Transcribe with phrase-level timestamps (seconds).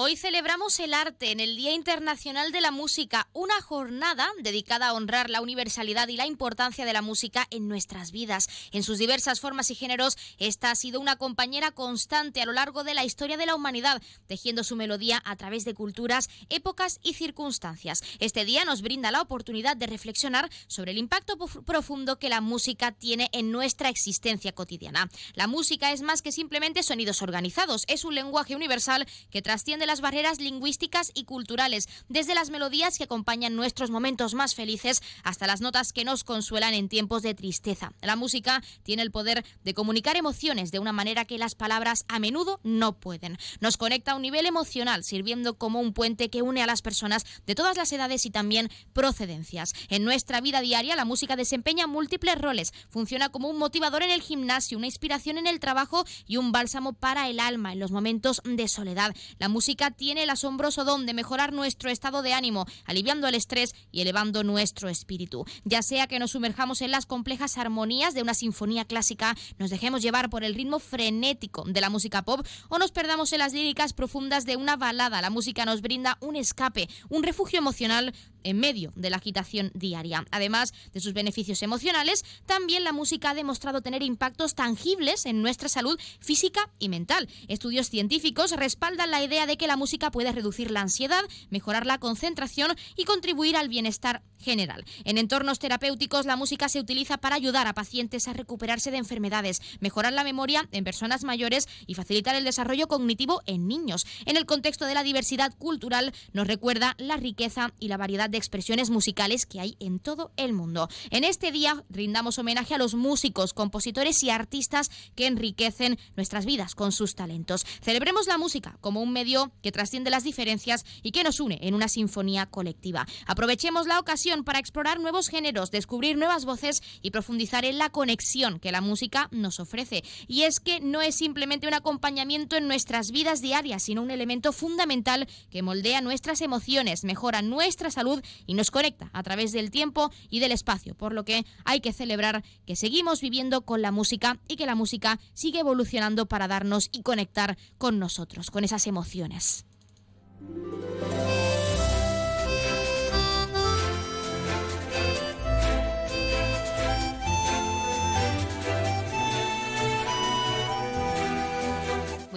[0.00, 4.92] Hoy celebramos el arte en el Día Internacional de la Música, una jornada dedicada a
[4.92, 8.48] honrar la universalidad y la importancia de la música en nuestras vidas.
[8.70, 12.84] En sus diversas formas y géneros, esta ha sido una compañera constante a lo largo
[12.84, 17.14] de la historia de la humanidad, tejiendo su melodía a través de culturas, épocas y
[17.14, 18.04] circunstancias.
[18.20, 22.92] Este día nos brinda la oportunidad de reflexionar sobre el impacto profundo que la música
[22.92, 25.10] tiene en nuestra existencia cotidiana.
[25.34, 30.00] La música es más que simplemente sonidos organizados, es un lenguaje universal que trasciende las
[30.00, 35.60] barreras lingüísticas y culturales, desde las melodías que acompañan nuestros momentos más felices hasta las
[35.60, 37.92] notas que nos consuelan en tiempos de tristeza.
[38.02, 42.18] La música tiene el poder de comunicar emociones de una manera que las palabras a
[42.18, 43.38] menudo no pueden.
[43.60, 47.24] Nos conecta a un nivel emocional, sirviendo como un puente que une a las personas
[47.46, 49.72] de todas las edades y también procedencias.
[49.88, 52.72] En nuestra vida diaria, la música desempeña múltiples roles.
[52.90, 56.92] Funciona como un motivador en el gimnasio, una inspiración en el trabajo y un bálsamo
[56.92, 59.16] para el alma en los momentos de soledad.
[59.38, 63.74] La música tiene el asombroso don de mejorar nuestro estado de ánimo, aliviando el estrés
[63.92, 65.44] y elevando nuestro espíritu.
[65.64, 70.02] Ya sea que nos sumerjamos en las complejas armonías de una sinfonía clásica, nos dejemos
[70.02, 73.92] llevar por el ritmo frenético de la música pop o nos perdamos en las líricas
[73.92, 78.12] profundas de una balada, la música nos brinda un escape, un refugio emocional
[78.44, 80.24] en medio de la agitación diaria.
[80.30, 85.68] Además de sus beneficios emocionales, también la música ha demostrado tener impactos tangibles en nuestra
[85.68, 87.28] salud física y mental.
[87.48, 91.98] Estudios científicos respaldan la idea de que la música puede reducir la ansiedad, mejorar la
[91.98, 94.84] concentración y contribuir al bienestar general.
[95.04, 99.60] En entornos terapéuticos, la música se utiliza para ayudar a pacientes a recuperarse de enfermedades,
[99.80, 104.06] mejorar la memoria en personas mayores y facilitar el desarrollo cognitivo en niños.
[104.26, 108.38] En el contexto de la diversidad cultural, nos recuerda la riqueza y la variedad de
[108.38, 110.88] expresiones musicales que hay en todo el mundo.
[111.10, 116.74] En este día rindamos homenaje a los músicos, compositores y artistas que enriquecen nuestras vidas
[116.74, 117.64] con sus talentos.
[117.82, 121.74] Celebremos la música como un medio que trasciende las diferencias y que nos une en
[121.74, 123.06] una sinfonía colectiva.
[123.26, 128.60] Aprovechemos la ocasión para explorar nuevos géneros, descubrir nuevas voces y profundizar en la conexión
[128.60, 130.04] que la música nos ofrece.
[130.26, 134.52] Y es que no es simplemente un acompañamiento en nuestras vidas diarias, sino un elemento
[134.52, 140.10] fundamental que moldea nuestras emociones, mejora nuestra salud y nos conecta a través del tiempo
[140.28, 144.38] y del espacio, por lo que hay que celebrar que seguimos viviendo con la música
[144.46, 149.64] y que la música sigue evolucionando para darnos y conectar con nosotros, con esas emociones.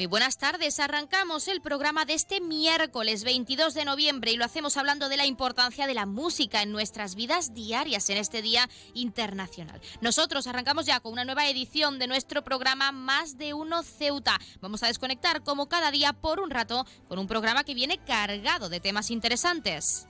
[0.02, 0.80] Muy buenas tardes.
[0.80, 5.28] Arrancamos el programa de este miércoles 22 de noviembre y lo hacemos hablando de la
[5.28, 9.80] importancia de la música en nuestras vidas diarias en este Día Internacional.
[10.02, 14.40] Nosotros arrancamos ya con una nueva edición de nuestro programa Más de Uno Ceuta.
[14.60, 18.70] Vamos a desconectar como cada día por un rato con un programa que viene cargado
[18.70, 20.08] de temas interesantes.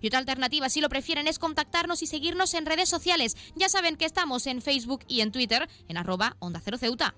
[0.00, 3.36] Y otra alternativa, si lo prefieren, es contactarnos y seguirnos en redes sociales.
[3.56, 7.14] Ya saben que estamos en Facebook y en Twitter en arroba onda cero ceuta.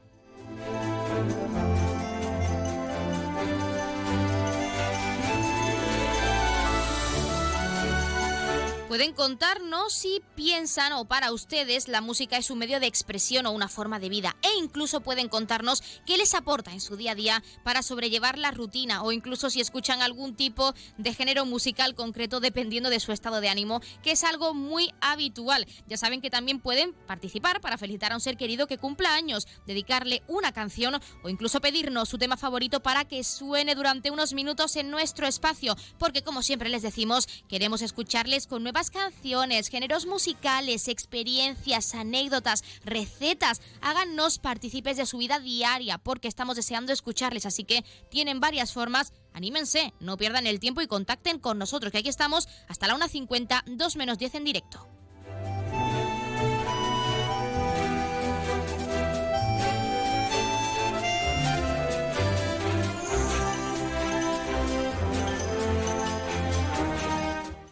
[8.93, 13.51] Pueden contarnos si piensan o para ustedes la música es un medio de expresión o
[13.51, 17.15] una forma de vida e incluso pueden contarnos qué les aporta en su día a
[17.15, 22.39] día para sobrellevar la rutina o incluso si escuchan algún tipo de género musical concreto
[22.39, 25.67] dependiendo de su estado de ánimo, que es algo muy habitual.
[25.87, 29.49] Ya saben que también pueden participar para felicitar a un ser querido que cumpla años,
[29.67, 34.77] dedicarle una canción o incluso pedirnos su tema favorito para que suene durante unos minutos
[34.77, 40.89] en nuestro espacio, porque como siempre les decimos, queremos escucharles con nuevas canciones, géneros musicales,
[40.89, 43.61] experiencias, anécdotas, recetas.
[43.81, 49.13] Háganos partícipes de su vida diaria porque estamos deseando escucharles, así que tienen varias formas.
[49.33, 53.65] Anímense, no pierdan el tiempo y contacten con nosotros, que aquí estamos hasta la 1.50,
[53.67, 55.02] 2 menos 10 en directo.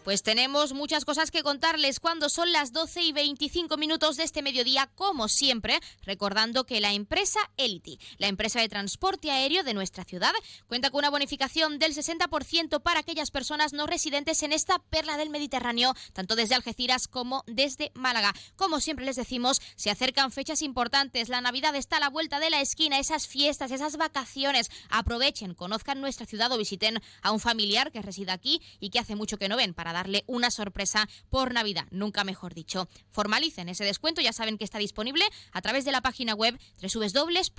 [0.03, 4.41] Pues tenemos muchas cosas que contarles cuando son las 12 y 25 minutos de este
[4.41, 10.03] mediodía, como siempre, recordando que la empresa Elity, la empresa de transporte aéreo de nuestra
[10.03, 10.31] ciudad,
[10.65, 15.29] cuenta con una bonificación del 60% para aquellas personas no residentes en esta perla del
[15.29, 18.33] Mediterráneo, tanto desde Algeciras como desde Málaga.
[18.55, 22.49] Como siempre les decimos, se acercan fechas importantes, la Navidad está a la vuelta de
[22.49, 24.71] la esquina, esas fiestas, esas vacaciones.
[24.89, 29.15] Aprovechen, conozcan nuestra ciudad o visiten a un familiar que reside aquí y que hace
[29.15, 32.87] mucho que no ven para darle una sorpresa por Navidad, nunca mejor dicho.
[33.09, 37.55] Formalicen ese descuento, ya saben que está disponible a través de la página web www.elity.es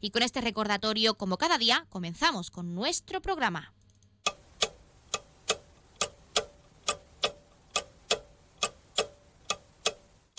[0.00, 3.72] y con este recordatorio, como cada día, comenzamos con nuestro programa.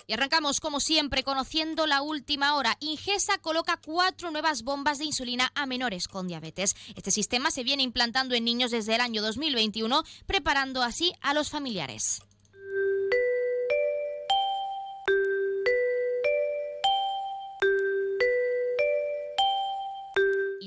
[0.07, 2.77] Y arrancamos como siempre conociendo la última hora.
[2.79, 6.75] Ingesa coloca cuatro nuevas bombas de insulina a menores con diabetes.
[6.95, 11.49] Este sistema se viene implantando en niños desde el año 2021, preparando así a los
[11.49, 12.21] familiares.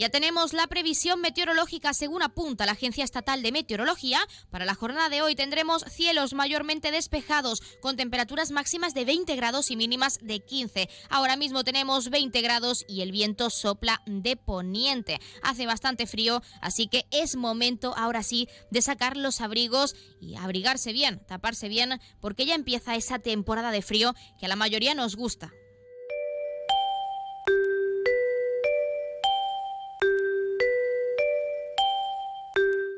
[0.00, 4.19] Ya tenemos la previsión meteorológica según apunta la Agencia Estatal de Meteorología.
[4.49, 9.70] Para la jornada de hoy tendremos cielos mayormente despejados con temperaturas máximas de 20 grados
[9.70, 10.88] y mínimas de 15.
[11.11, 15.20] Ahora mismo tenemos 20 grados y el viento sopla de poniente.
[15.43, 20.94] Hace bastante frío, así que es momento ahora sí de sacar los abrigos y abrigarse
[20.94, 25.14] bien, taparse bien, porque ya empieza esa temporada de frío que a la mayoría nos
[25.14, 25.53] gusta.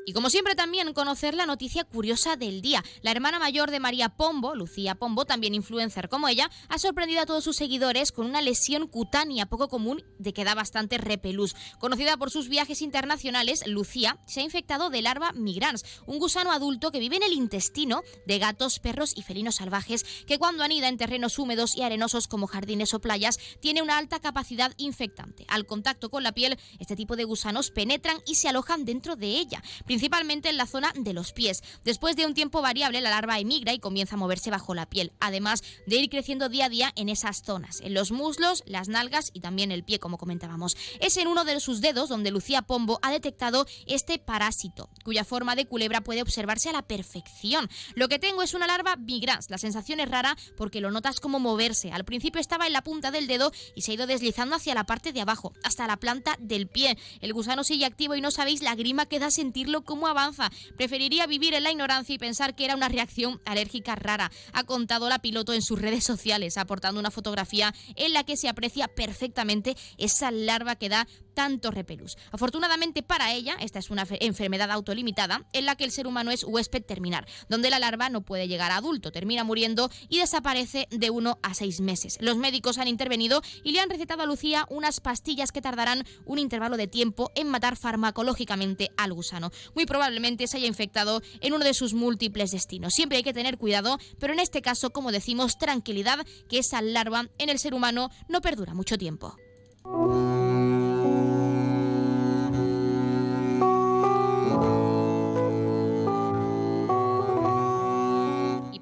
[0.05, 2.83] Y como siempre también conocer la noticia curiosa del día.
[3.03, 7.25] La hermana mayor de María Pombo, Lucía Pombo, también influencer como ella, ha sorprendido a
[7.25, 11.55] todos sus seguidores con una lesión cutánea poco común de que da bastante repelús.
[11.79, 16.91] Conocida por sus viajes internacionales, Lucía se ha infectado de larva migrans, un gusano adulto
[16.91, 20.97] que vive en el intestino de gatos, perros y felinos salvajes que cuando anida en
[20.97, 25.45] terrenos húmedos y arenosos como jardines o playas tiene una alta capacidad infectante.
[25.47, 29.27] Al contacto con la piel, este tipo de gusanos penetran y se alojan dentro de
[29.27, 29.63] ella
[29.93, 31.61] principalmente en la zona de los pies.
[31.83, 35.13] Después de un tiempo variable, la larva emigra y comienza a moverse bajo la piel,
[35.19, 39.29] además de ir creciendo día a día en esas zonas, en los muslos, las nalgas
[39.33, 40.75] y también el pie, como comentábamos.
[40.99, 45.55] Es en uno de sus dedos donde Lucía Pombo ha detectado este parásito, cuya forma
[45.55, 47.69] de culebra puede observarse a la perfección.
[47.93, 49.51] Lo que tengo es una larva migrans.
[49.51, 51.91] La sensación es rara porque lo notas como moverse.
[51.91, 54.85] Al principio estaba en la punta del dedo y se ha ido deslizando hacia la
[54.85, 56.97] parte de abajo, hasta la planta del pie.
[57.21, 60.51] El gusano sigue activo y no sabéis la grima que da sentirlo cómo avanza.
[60.77, 64.31] Preferiría vivir en la ignorancia y pensar que era una reacción alérgica rara.
[64.53, 68.49] Ha contado la piloto en sus redes sociales, aportando una fotografía en la que se
[68.49, 72.17] aprecia perfectamente esa larva que da tanto repelús.
[72.31, 76.43] Afortunadamente para ella, esta es una enfermedad autolimitada en la que el ser humano es
[76.43, 81.09] huésped terminar, donde la larva no puede llegar a adulto, termina muriendo y desaparece de
[81.09, 82.17] uno a seis meses.
[82.21, 86.39] Los médicos han intervenido y le han recetado a Lucía unas pastillas que tardarán un
[86.39, 91.65] intervalo de tiempo en matar farmacológicamente al gusano muy probablemente se haya infectado en uno
[91.65, 92.93] de sus múltiples destinos.
[92.93, 97.27] Siempre hay que tener cuidado, pero en este caso, como decimos, tranquilidad, que esa larva
[97.37, 99.35] en el ser humano no perdura mucho tiempo.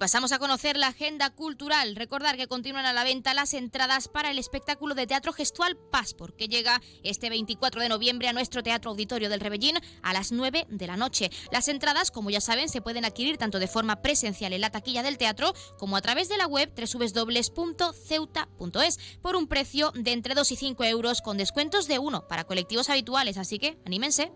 [0.01, 1.95] Pasamos a conocer la agenda cultural.
[1.95, 6.35] Recordar que continúan a la venta las entradas para el espectáculo de teatro gestual Passport,
[6.35, 10.65] que llega este 24 de noviembre a nuestro Teatro Auditorio del Rebellín a las 9
[10.71, 11.29] de la noche.
[11.51, 15.03] Las entradas, como ya saben, se pueden adquirir tanto de forma presencial en la taquilla
[15.03, 17.99] del teatro como a través de la web www.ceuta.es
[19.21, 22.89] por un precio de entre 2 y 5 euros con descuentos de 1 para colectivos
[22.89, 23.37] habituales.
[23.37, 24.31] Así que anímense.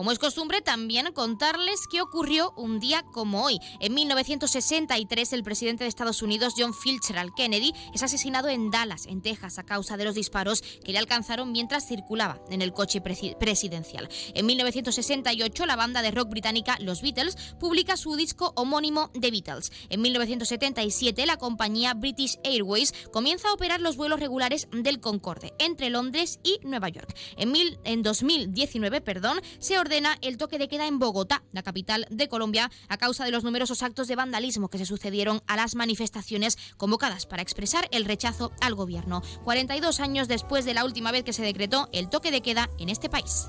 [0.00, 3.58] Como es costumbre, también contarles qué ocurrió un día como hoy.
[3.80, 9.20] En 1963, el presidente de Estados Unidos, John Fitzgerald Kennedy, es asesinado en Dallas, en
[9.20, 14.08] Texas, a causa de los disparos que le alcanzaron mientras circulaba en el coche presidencial.
[14.32, 19.70] En 1968, la banda de rock británica Los Beatles publica su disco homónimo The Beatles.
[19.90, 25.90] En 1977, la compañía British Airways comienza a operar los vuelos regulares del Concorde entre
[25.90, 27.14] Londres y Nueva York.
[27.36, 27.52] En,
[27.84, 29.89] en 2019, perdón, se ordena
[30.20, 33.82] el toque de queda en Bogotá, la capital de Colombia, a causa de los numerosos
[33.82, 38.74] actos de vandalismo que se sucedieron a las manifestaciones convocadas para expresar el rechazo al
[38.74, 39.22] gobierno.
[39.44, 42.88] 42 años después de la última vez que se decretó el toque de queda en
[42.88, 43.48] este país.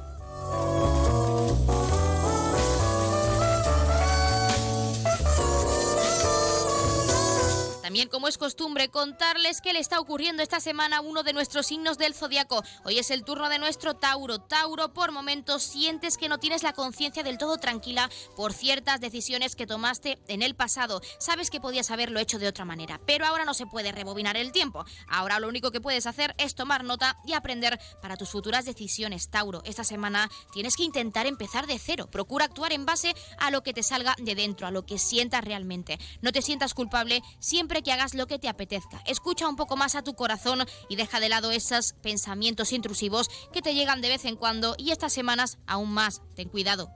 [7.91, 11.67] También, como es costumbre, contarles qué le está ocurriendo esta semana a uno de nuestros
[11.67, 12.63] signos del zodiaco.
[12.85, 14.39] Hoy es el turno de nuestro Tauro.
[14.39, 19.57] Tauro, por momentos sientes que no tienes la conciencia del todo tranquila por ciertas decisiones
[19.57, 21.01] que tomaste en el pasado.
[21.19, 24.53] Sabes que podías haberlo hecho de otra manera, pero ahora no se puede rebobinar el
[24.53, 24.85] tiempo.
[25.09, 29.29] Ahora lo único que puedes hacer es tomar nota y aprender para tus futuras decisiones,
[29.29, 29.63] Tauro.
[29.65, 32.07] Esta semana tienes que intentar empezar de cero.
[32.09, 35.43] Procura actuar en base a lo que te salga de dentro, a lo que sientas
[35.43, 35.99] realmente.
[36.21, 39.01] No te sientas culpable siempre que hagas lo que te apetezca.
[39.05, 43.61] Escucha un poco más a tu corazón y deja de lado esos pensamientos intrusivos que
[43.61, 46.21] te llegan de vez en cuando y estas semanas aún más.
[46.35, 46.89] Ten cuidado.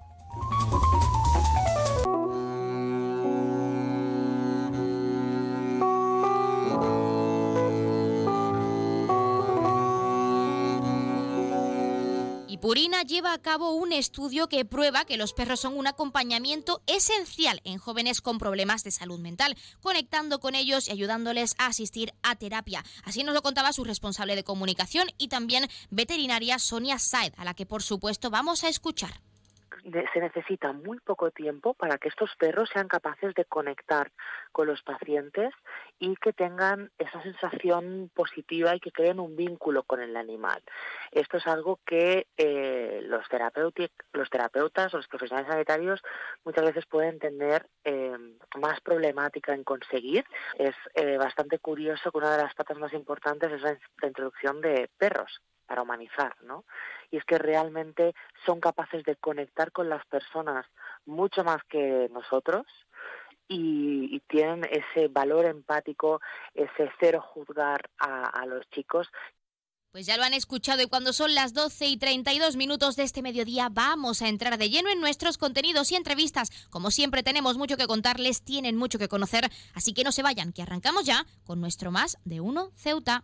[12.58, 17.62] Purina lleva a cabo un estudio que prueba que los perros son un acompañamiento esencial
[17.64, 22.36] en jóvenes con problemas de salud mental, conectando con ellos y ayudándoles a asistir a
[22.36, 22.84] terapia.
[23.04, 27.54] Así nos lo contaba su responsable de comunicación y también veterinaria Sonia Said, a la
[27.54, 29.22] que por supuesto vamos a escuchar
[29.92, 34.12] se necesita muy poco tiempo para que estos perros sean capaces de conectar
[34.52, 35.54] con los pacientes
[36.00, 40.62] y que tengan esa sensación positiva y que creen un vínculo con el animal.
[41.12, 43.26] Esto es algo que eh, los,
[44.14, 46.02] los terapeutas o los profesionales sanitarios
[46.44, 48.18] muchas veces pueden tener eh,
[48.60, 50.26] más problemática en conseguir.
[50.58, 54.90] Es eh, bastante curioso que una de las patas más importantes es la introducción de
[54.98, 56.66] perros para humanizar, ¿no?
[57.12, 58.14] Y es que realmente
[58.46, 60.66] son capaces de conectar con las personas
[61.06, 62.66] mucho más que nosotros
[63.48, 66.20] y, tienen ese valor empático,
[66.54, 69.08] ese cero juzgar a, los chicos
[69.92, 73.22] pues ya lo han escuchado y cuando son las 12 y 32 minutos de este
[73.22, 76.50] mediodía vamos a entrar de lleno en nuestros contenidos y entrevistas.
[76.70, 80.52] Como siempre tenemos mucho que contarles, tienen mucho que conocer, así que no se vayan,
[80.52, 83.24] que arrancamos ya con nuestro Más de Uno Ceuta.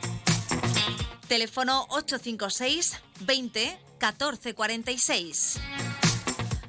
[1.31, 5.61] Teléfono 856 20 14 46.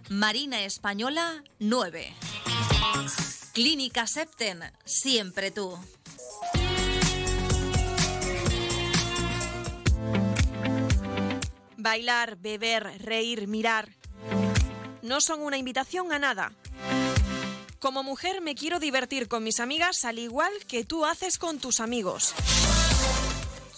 [0.09, 2.15] Marina Española 9.
[3.55, 5.77] Clínica Septen, siempre tú.
[11.77, 13.89] Bailar, beber, reír, mirar.
[15.03, 16.53] No son una invitación a nada.
[17.81, 21.81] Como mujer me quiero divertir con mis amigas al igual que tú haces con tus
[21.81, 22.33] amigos.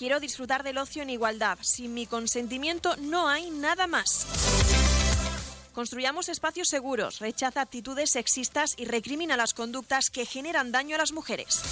[0.05, 1.57] Quiero disfrutar del ocio en igualdad.
[1.63, 4.27] Sin mi consentimiento no hay nada más.
[5.73, 11.13] Construyamos espacios seguros, rechaza actitudes sexistas y recrimina las conductas que generan daño a las
[11.13, 11.63] mujeres.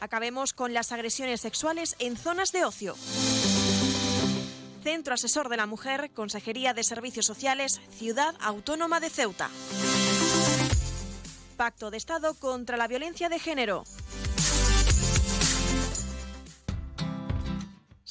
[0.00, 2.96] Acabemos con las agresiones sexuales en zonas de ocio.
[4.82, 9.50] Centro Asesor de la Mujer, Consejería de Servicios Sociales, Ciudad Autónoma de Ceuta.
[11.58, 13.84] Pacto de Estado contra la Violencia de Género.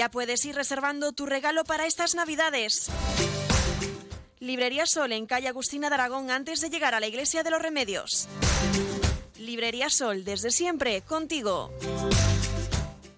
[0.00, 2.90] Ya puedes ir reservando tu regalo para estas Navidades.
[4.38, 7.60] Librería Sol en calle Agustina de Aragón antes de llegar a la Iglesia de los
[7.60, 8.26] Remedios.
[9.36, 11.70] Librería Sol, desde siempre, contigo.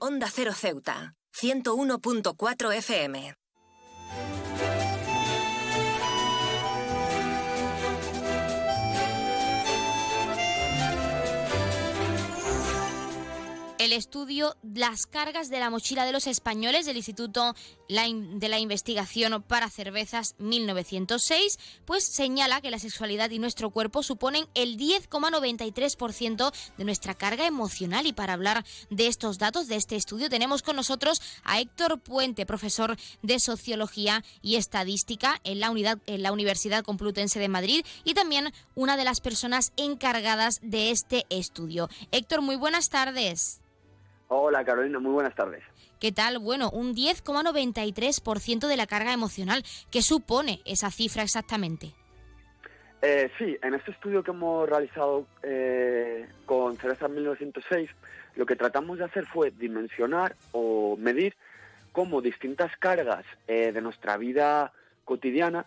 [0.00, 3.32] Onda Cero Ceuta, 101.4 FM.
[13.92, 17.54] El estudio Las cargas de la mochila de los españoles del Instituto
[17.88, 24.46] de la Investigación para Cervezas 1906, pues señala que la sexualidad y nuestro cuerpo suponen
[24.54, 28.06] el 10,93% de nuestra carga emocional.
[28.06, 32.46] Y para hablar de estos datos, de este estudio, tenemos con nosotros a Héctor Puente,
[32.46, 38.14] profesor de Sociología y Estadística en la, unidad, en la Universidad Complutense de Madrid y
[38.14, 41.90] también una de las personas encargadas de este estudio.
[42.10, 43.61] Héctor, muy buenas tardes.
[44.34, 45.62] Hola Carolina, muy buenas tardes.
[46.00, 46.38] ¿Qué tal?
[46.38, 49.62] Bueno, un 10,93% de la carga emocional.
[49.90, 51.92] ¿Qué supone esa cifra exactamente?
[53.02, 57.90] Eh, sí, en este estudio que hemos realizado eh, con Cereza 1906,
[58.36, 61.36] lo que tratamos de hacer fue dimensionar o medir
[61.92, 64.72] cómo distintas cargas eh, de nuestra vida
[65.04, 65.66] cotidiana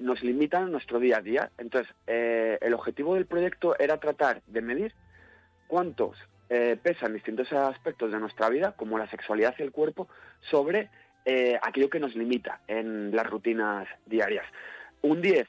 [0.00, 1.50] nos limitan en nuestro día a día.
[1.58, 4.94] Entonces, el objetivo del proyecto era tratar de medir
[5.66, 6.16] cuántos
[6.48, 10.08] eh, pesan distintos aspectos de nuestra vida, como la sexualidad y el cuerpo,
[10.40, 10.90] sobre
[11.24, 14.46] eh, aquello que nos limita en las rutinas diarias.
[15.02, 15.48] Un 10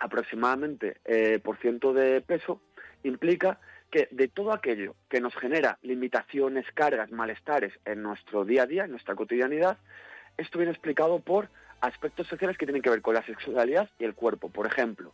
[0.00, 2.60] aproximadamente eh, por ciento de peso
[3.04, 8.66] implica que de todo aquello que nos genera limitaciones, cargas, malestares en nuestro día a
[8.66, 9.78] día, en nuestra cotidianidad,
[10.36, 11.48] esto viene explicado por
[11.80, 14.48] aspectos sociales que tienen que ver con la sexualidad y el cuerpo.
[14.48, 15.12] Por ejemplo,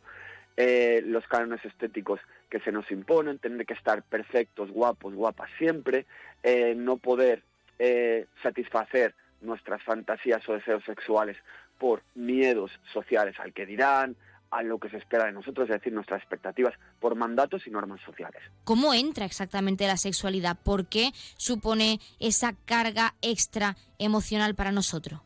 [0.57, 6.07] eh, los cánones estéticos que se nos imponen, tener que estar perfectos, guapos, guapas siempre,
[6.43, 7.43] eh, no poder
[7.79, 11.37] eh, satisfacer nuestras fantasías o deseos sexuales
[11.79, 14.17] por miedos sociales al que dirán,
[14.51, 18.01] a lo que se espera de nosotros, es decir, nuestras expectativas por mandatos y normas
[18.01, 18.41] sociales.
[18.65, 20.57] ¿Cómo entra exactamente la sexualidad?
[20.65, 25.21] ¿Por qué supone esa carga extra emocional para nosotros?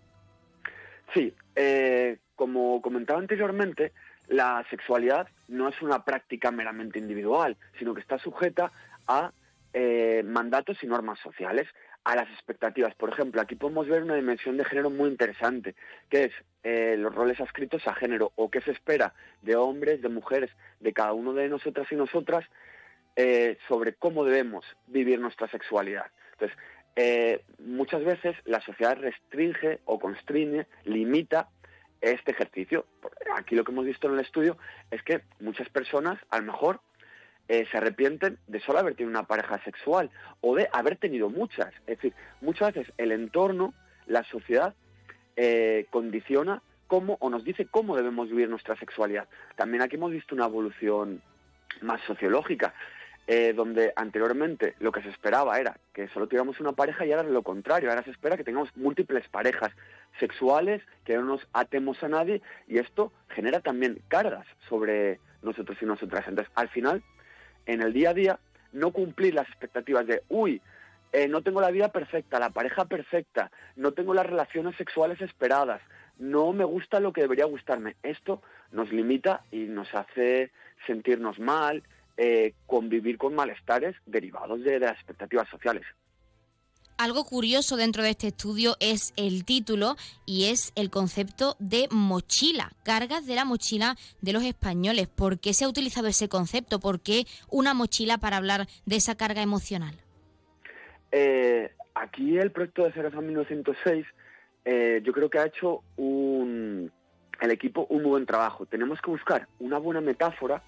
[1.15, 1.33] Sí,
[2.35, 3.93] como comentaba anteriormente,
[4.31, 8.71] la sexualidad no es una práctica meramente individual, sino que está sujeta
[9.09, 9.33] a
[9.73, 11.67] eh, mandatos y normas sociales,
[12.05, 12.95] a las expectativas.
[12.95, 15.75] Por ejemplo, aquí podemos ver una dimensión de género muy interesante,
[16.09, 20.09] que es eh, los roles adscritos a género o qué se espera de hombres, de
[20.09, 22.45] mujeres, de cada uno de nosotras y nosotras
[23.17, 26.07] eh, sobre cómo debemos vivir nuestra sexualidad.
[26.33, 26.57] Entonces,
[26.95, 31.49] eh, muchas veces la sociedad restringe o constriñe, limita
[32.01, 32.87] este ejercicio.
[33.37, 34.57] Aquí lo que hemos visto en el estudio
[34.91, 36.81] es que muchas personas, a lo mejor,
[37.49, 40.11] eh, se arrepienten de solo haber tenido una pareja sexual
[40.41, 41.73] o de haber tenido muchas.
[41.87, 43.75] Es decir, muchas veces el entorno,
[44.07, 44.75] la sociedad,
[45.37, 49.29] eh, condiciona cómo o nos dice cómo debemos vivir nuestra sexualidad.
[49.57, 51.23] También aquí hemos visto una evolución
[51.83, 52.75] más sociológica.
[53.33, 57.23] Eh, donde anteriormente lo que se esperaba era que solo tuviéramos una pareja y ahora
[57.23, 59.71] lo contrario, ahora se espera que tengamos múltiples parejas
[60.19, 65.85] sexuales, que no nos atemos a nadie y esto genera también cargas sobre nosotros y
[65.85, 66.27] nosotras.
[66.27, 67.05] Entonces, al final,
[67.67, 68.41] en el día a día,
[68.73, 70.61] no cumplir las expectativas de, uy,
[71.13, 75.81] eh, no tengo la vida perfecta, la pareja perfecta, no tengo las relaciones sexuales esperadas,
[76.19, 77.95] no me gusta lo que debería gustarme.
[78.03, 80.51] Esto nos limita y nos hace
[80.85, 81.85] sentirnos mal,
[82.17, 85.85] eh, convivir con malestares derivados de, las expectativas sociales.
[86.99, 89.97] Algo curioso dentro de este estudio es el título
[90.27, 95.09] y es el concepto de mochila, cargas de la mochila de los españoles.
[95.09, 96.79] ¿Por qué se ha utilizado ese concepto?
[96.79, 99.95] ¿Por qué una mochila para hablar de esa carga emocional?
[101.11, 104.07] Eh, aquí el proyecto de Cerezo 1906
[104.65, 106.93] eh, yo creo que ha hecho un,
[107.41, 108.67] el equipo un buen trabajo.
[108.67, 110.63] Tenemos que buscar una buena metáfora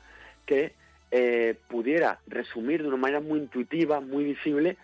[0.46, 0.74] que
[1.14, 4.78] eh, pudiera resumir de una manera muy intuitiva, muy visible,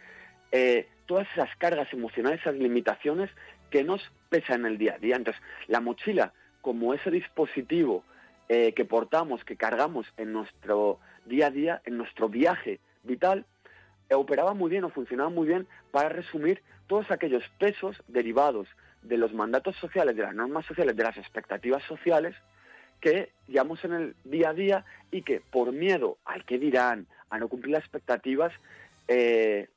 [0.52, 3.30] eh, todas esas cargas emocionales, esas limitaciones
[3.70, 5.16] que nos pesan en el día a día.
[5.16, 8.04] Entonces, la mochila, como ese dispositivo
[8.50, 13.46] eh, que portamos, que cargamos en nuestro día a día, en nuestro viaje vital,
[14.10, 18.68] operaba muy bien o funcionaba muy bien para resumir todos aquellos pesos derivados
[19.00, 22.36] de los mandatos sociales, de las normas sociales, de las expectativas sociales,
[23.00, 27.38] que llevamos en el día a día y que por miedo al que dirán, a
[27.38, 28.52] no cumplir las expectativas,
[29.06, 29.68] eh,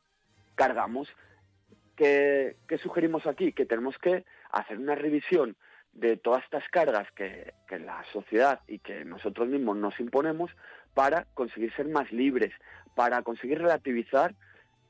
[0.56, 1.10] cargamos.
[1.96, 3.52] ¿Qué, sugerimos aquí?
[3.52, 5.56] Que tenemos que hacer una revisión
[5.94, 10.52] de todas estas cargas que, la sociedad y que nosotros mismos nos imponemos
[10.94, 12.54] para conseguir ser más libres,
[12.96, 14.34] para conseguir relativizar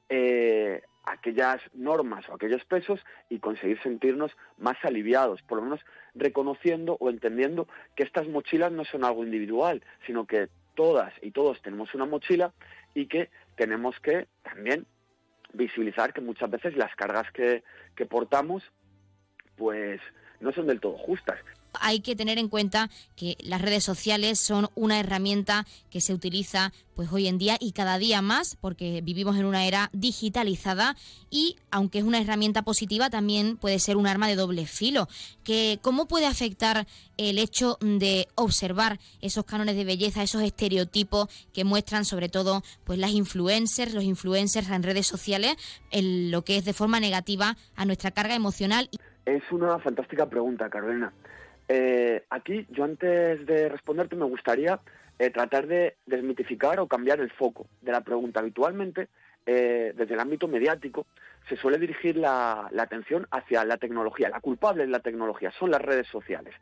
[0.09, 5.79] eh, aquellas normas o aquellos pesos y conseguir sentirnos más aliviados, por lo menos
[6.15, 11.61] reconociendo o entendiendo que estas mochilas no son algo individual, sino que todas y todos
[11.61, 12.53] tenemos una mochila
[12.93, 14.85] y que tenemos que también
[15.53, 17.63] visibilizar que muchas veces las cargas que,
[17.95, 18.63] que portamos
[19.57, 19.99] pues
[20.39, 21.39] no son del todo justas
[21.79, 26.73] hay que tener en cuenta que las redes sociales son una herramienta que se utiliza
[26.95, 30.95] pues hoy en día y cada día más porque vivimos en una era digitalizada
[31.29, 35.07] y aunque es una herramienta positiva también puede ser un arma de doble filo.
[35.43, 36.85] Que cómo puede afectar
[37.17, 42.99] el hecho de observar esos cánones de belleza, esos estereotipos que muestran sobre todo pues
[42.99, 45.55] las influencers, los influencers en redes sociales,
[45.91, 48.89] en lo que es de forma negativa a nuestra carga emocional.
[49.25, 51.13] Es una fantástica pregunta, Carolina.
[51.67, 54.79] Eh, aquí, yo antes de responderte, me gustaría
[55.19, 58.39] eh, tratar de desmitificar o cambiar el foco de la pregunta.
[58.39, 59.07] Habitualmente,
[59.45, 61.07] eh, desde el ámbito mediático,
[61.47, 64.29] se suele dirigir la, atención hacia la tecnología.
[64.29, 66.53] La culpable es la tecnología, son las redes sociales.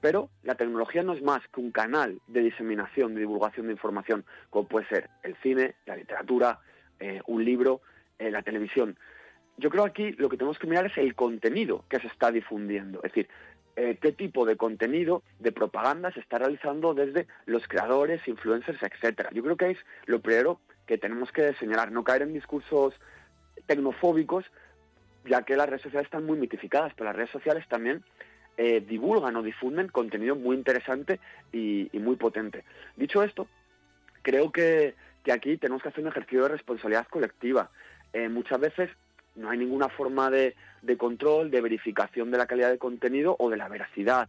[0.00, 4.24] Pero la tecnología no es más que un canal de diseminación, de divulgación de información,
[4.50, 6.60] como puede ser el cine, la literatura,
[7.26, 7.80] un libro,
[8.18, 8.96] la televisión.
[9.58, 12.98] Yo creo aquí lo que tenemos que mirar es el contenido que se está difundiendo.
[13.02, 13.28] Es decir,
[13.80, 19.30] eh, qué tipo de contenido de propaganda se está realizando desde los creadores, influencers, etcétera.
[19.32, 22.92] Yo creo que es lo primero que tenemos que señalar, no caer en discursos
[23.66, 24.44] tecnofóbicos,
[25.26, 28.02] ya que las redes sociales están muy mitificadas, pero las redes sociales también
[28.56, 31.20] eh, divulgan o difunden contenido muy interesante
[31.52, 32.64] y, muy potente.
[32.96, 33.46] Dicho esto,
[34.22, 34.96] creo que,
[35.32, 37.70] aquí tenemos que hacer un ejercicio de responsabilidad colectiva.
[38.12, 38.90] Eh, muchas veces
[39.38, 40.54] no hay ninguna forma de,
[40.98, 44.28] control, de verificación de la calidad de contenido o de la veracidad.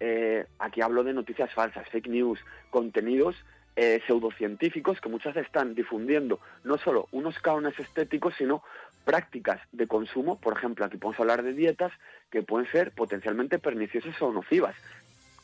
[0.00, 2.38] Eh, aquí hablo de noticias falsas, fake news,
[2.70, 3.36] contenidos
[3.76, 8.62] eh, pseudocientíficos que muchas están difundiendo no solo unos cánones estéticos, sino
[9.04, 10.40] prácticas de consumo.
[10.40, 11.92] Por ejemplo, aquí podemos hablar de dietas
[12.30, 14.74] que pueden ser potencialmente perniciosas o nocivas,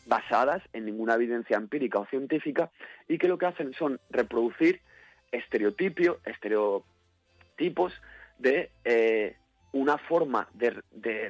[0.07, 2.71] basadas en ninguna evidencia empírica o científica
[3.09, 4.81] y que lo que hacen son reproducir
[5.31, 7.93] estereotipos, estereotipos
[8.39, 9.37] de eh,
[9.73, 10.71] una forma de,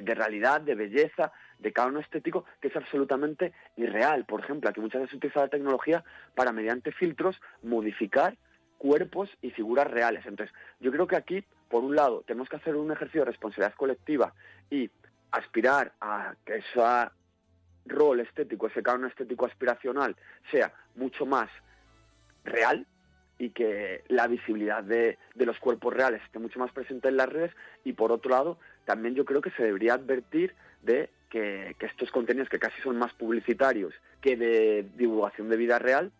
[0.05, 4.25] realidad, de belleza, de canon estético que es absolutamente irreal.
[4.25, 6.03] Por ejemplo, aquí muchas veces se utiliza la tecnología
[6.35, 8.37] para, mediante filtros, modificar
[8.77, 10.25] cuerpos y figuras reales.
[10.25, 13.75] Entonces, yo creo que aquí, por un lado, tenemos que hacer un ejercicio de responsabilidad
[13.75, 14.33] colectiva
[14.69, 14.91] y
[15.31, 17.09] aspirar a que ese
[17.87, 20.15] rol estético, ese canon estético aspiracional,
[20.51, 21.49] sea mucho más
[22.43, 22.85] real,
[23.37, 27.29] y que la visibilidad de, de, los cuerpos reales esté mucho más presente en las
[27.29, 27.51] redes.
[27.83, 32.11] Y por otro lado también yo creo que se debería advertir de que, que estos
[32.11, 36.11] contenidos que casi son más publicitarios que de divulgación de vida real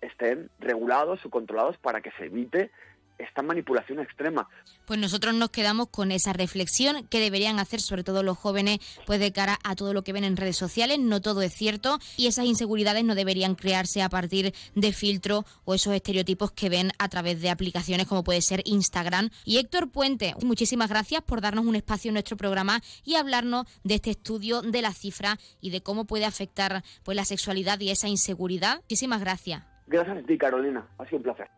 [0.00, 2.70] estén regulados o controlados para que se evite
[3.18, 4.48] esta manipulación extrema.
[4.86, 9.20] Pues nosotros nos quedamos con esa reflexión que deberían hacer sobre todo los jóvenes pues
[9.20, 12.26] de cara a todo lo que ven en redes sociales, no todo es cierto y
[12.26, 17.08] esas inseguridades no deberían crearse a partir de filtro o esos estereotipos que ven a
[17.08, 19.30] través de aplicaciones como puede ser Instagram.
[19.44, 23.96] Y Héctor Puente, muchísimas gracias por darnos un espacio en nuestro programa y hablarnos de
[23.96, 28.08] este estudio de la cifra y de cómo puede afectar pues la sexualidad y esa
[28.08, 28.76] inseguridad.
[28.82, 29.64] Muchísimas gracias.
[29.86, 30.86] Gracias a ti, Carolina.
[30.98, 31.57] Ha sido un placer.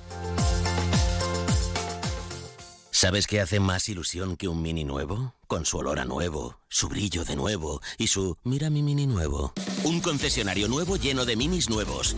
[3.01, 5.33] ¿Sabes qué hace más ilusión que un mini nuevo?
[5.47, 9.53] Con su olor a nuevo, su brillo de nuevo y su mira mi mini nuevo.
[9.85, 12.15] Un concesionario nuevo lleno de minis nuevos.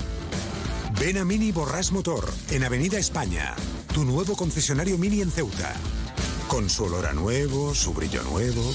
[0.99, 3.55] Ven a Mini Borras Motor, en Avenida España.
[3.93, 5.73] Tu nuevo concesionario Mini en Ceuta.
[6.49, 8.73] Con su olor a nuevo, su brillo nuevo.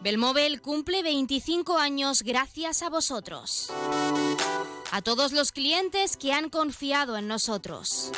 [0.00, 3.72] Belmóvil cumple 25 años gracias a vosotros.
[4.94, 8.12] A todos los clientes que han confiado en nosotros.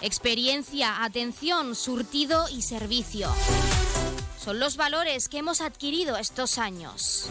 [0.00, 3.28] Experiencia, atención, surtido y servicio.
[4.42, 7.28] Son los valores que hemos adquirido estos años.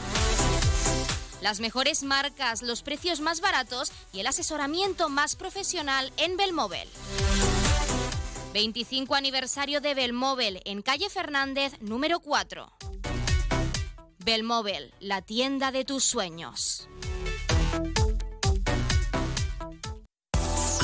[1.41, 6.87] Las mejores marcas, los precios más baratos y el asesoramiento más profesional en Belmóvil.
[8.53, 12.71] 25 aniversario de Belmóvil en calle Fernández número 4.
[14.19, 16.87] Belmóvil, la tienda de tus sueños.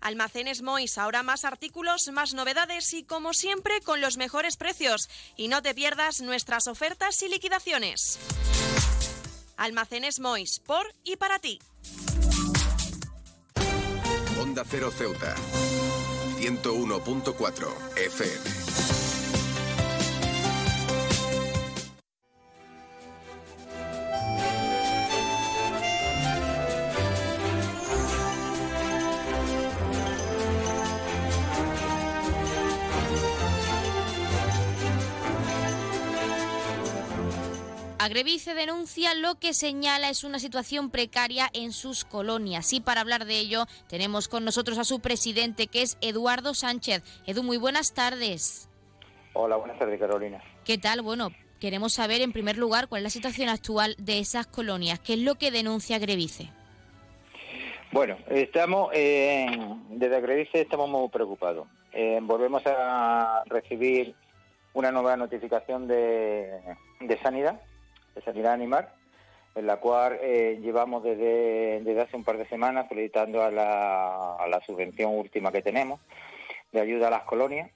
[0.00, 5.08] Almacenes Mois, ahora más artículos, más novedades y como siempre con los mejores precios.
[5.36, 8.18] Y no te pierdas nuestras ofertas y liquidaciones.
[9.56, 11.60] Almacenes Mois, por y para ti.
[14.40, 15.34] Onda Cero Ceuta,
[16.38, 18.99] 101.4 FM.
[38.02, 42.72] Agrevice denuncia lo que señala es una situación precaria en sus colonias.
[42.72, 47.02] Y para hablar de ello, tenemos con nosotros a su presidente, que es Eduardo Sánchez.
[47.26, 48.70] Edu, muy buenas tardes.
[49.34, 50.42] Hola, buenas tardes, Carolina.
[50.64, 51.02] ¿Qué tal?
[51.02, 51.28] Bueno,
[51.60, 54.98] queremos saber en primer lugar cuál es la situación actual de esas colonias.
[55.00, 56.50] ¿Qué es lo que denuncia Agrevice?
[57.92, 61.68] Bueno, estamos, desde Agrevice estamos muy preocupados.
[61.92, 64.14] eh, volvemos a recibir
[64.72, 66.62] una nueva notificación de,
[67.00, 67.60] de sanidad,
[68.20, 68.88] de sanidad animal,
[69.54, 75.16] en la cual eh, llevamos desde, hace un par de semanas solicitando a la, subvención
[75.16, 76.00] última que tenemos
[76.72, 77.70] de ayuda a las colonias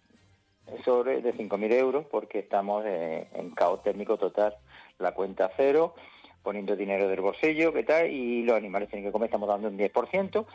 [0.85, 4.55] sobre de 5.000 euros porque estamos eh, en caos técnico total,
[4.99, 5.95] la cuenta cero,
[6.43, 8.11] poniendo dinero del bolsillo, ¿qué tal?
[8.11, 10.47] Y los animales tienen que comer, estamos dando un 10%.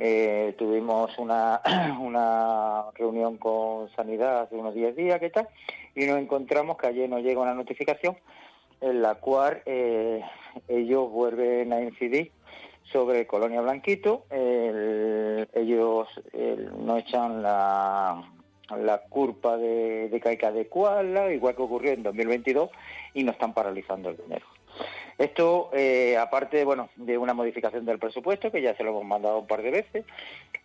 [0.00, 1.60] Eh, tuvimos una,
[2.00, 5.48] una reunión con Sanidad hace unos 10 días, ¿qué tal?
[5.94, 8.16] Y nos encontramos que ayer nos llega una notificación
[8.80, 10.22] en la cual eh,
[10.68, 12.30] ellos vuelven a incidir
[12.92, 14.24] sobre Colonia Blanquito.
[14.30, 16.08] ellos
[16.78, 18.24] nos echan la,
[18.76, 22.70] la culpa de, de Kuala, igual que ocurrió en 2022,
[23.14, 24.46] y nos están paralizando el dinero.
[25.16, 29.40] Esto, eh, aparte, bueno, de una modificación del presupuesto, que ya se lo hemos mandado
[29.40, 30.04] un par de veces,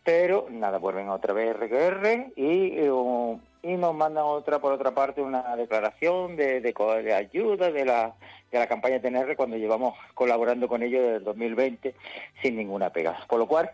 [0.03, 5.21] pero nada, vuelven otra vez RQR y, uh, y nos mandan otra, por otra parte,
[5.21, 8.13] una declaración de, de, ayuda de la,
[8.51, 11.95] de la campaña TNR cuando llevamos colaborando con ellos desde el 2020
[12.41, 13.25] sin ninguna pega.
[13.27, 13.71] Por lo cual,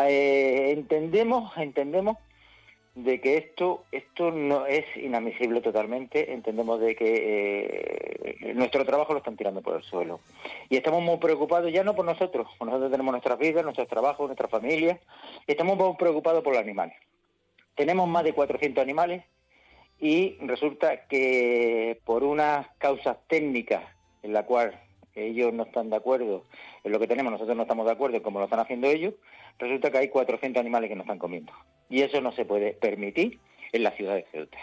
[0.00, 2.18] eh, entendemos, entendemos
[2.94, 9.20] de que esto esto no es inadmisible totalmente entendemos de que eh, nuestro trabajo lo
[9.20, 10.20] están tirando por el suelo
[10.68, 14.50] y estamos muy preocupados ya no por nosotros nosotros tenemos nuestras vidas nuestros trabajos nuestras
[14.50, 15.00] familias
[15.46, 16.94] estamos muy preocupados por los animales
[17.74, 19.24] tenemos más de 400 animales
[19.98, 23.82] y resulta que por unas causas técnicas
[24.22, 24.80] en la cual
[25.14, 26.44] ellos no están de acuerdo
[26.84, 29.14] en lo que tenemos, nosotros no estamos de acuerdo en cómo lo están haciendo ellos,
[29.58, 31.52] resulta que hay 400 animales que no están comiendo.
[31.88, 33.38] Y eso no se puede permitir
[33.72, 34.58] en la ciudad de Ceuta.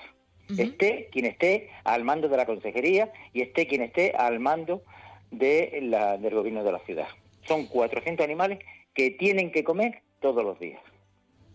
[0.57, 4.81] Esté quien esté al mando de la consejería y esté quien esté al mando
[5.29, 7.07] de la, del gobierno de la ciudad.
[7.43, 8.59] Son 400 animales
[8.95, 10.81] que tienen que comer todos los días.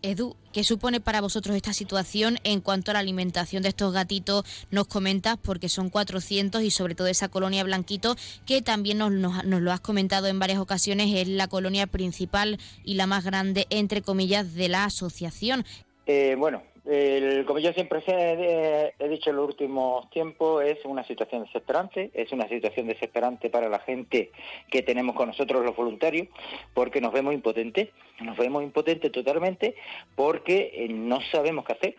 [0.05, 4.45] Edu, ¿qué supone para vosotros esta situación en cuanto a la alimentación de estos gatitos?
[4.69, 8.15] Nos comentas porque son 400 y sobre todo esa colonia Blanquito,
[8.45, 13.07] que también nos, lo has comentado en varias ocasiones, es la colonia principal y la
[13.07, 15.65] más grande, entre comillas, de la asociación.
[16.05, 21.43] Eh, bueno, el, como yo siempre he, dicho en los últimos tiempos, es una situación
[21.43, 24.31] desesperante, es una situación desesperante para la gente
[24.69, 26.27] que tenemos con nosotros los voluntarios,
[26.73, 27.89] porque nos vemos impotentes,
[28.21, 29.75] nos vemos impotentes totalmente,
[30.15, 31.95] porque eh, no sabemos qué hacer,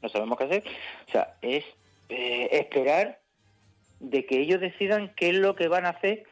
[0.00, 0.64] no sabemos qué hacer,
[1.08, 1.64] o sea, es
[2.08, 3.18] eh, esperar
[4.00, 6.24] de que ellos decidan qué es lo que van a hacer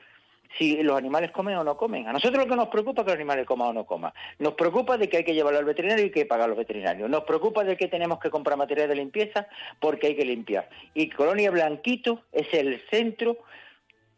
[0.58, 2.06] si los animales comen o no comen.
[2.08, 4.12] A nosotros lo que nos preocupa es que los animales coman o no coman.
[4.38, 7.08] Nos preocupa de que hay que llevarlo al veterinario y que pagar los veterinarios.
[7.08, 9.46] Nos preocupa de que tenemos que comprar material de limpieza
[9.80, 10.68] porque hay que limpiar.
[10.94, 13.38] Y Colonia Blanquito es el centro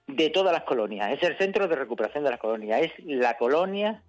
[0.07, 4.03] de todas las colonias, es el centro de recuperación de las colonias, es la colonia,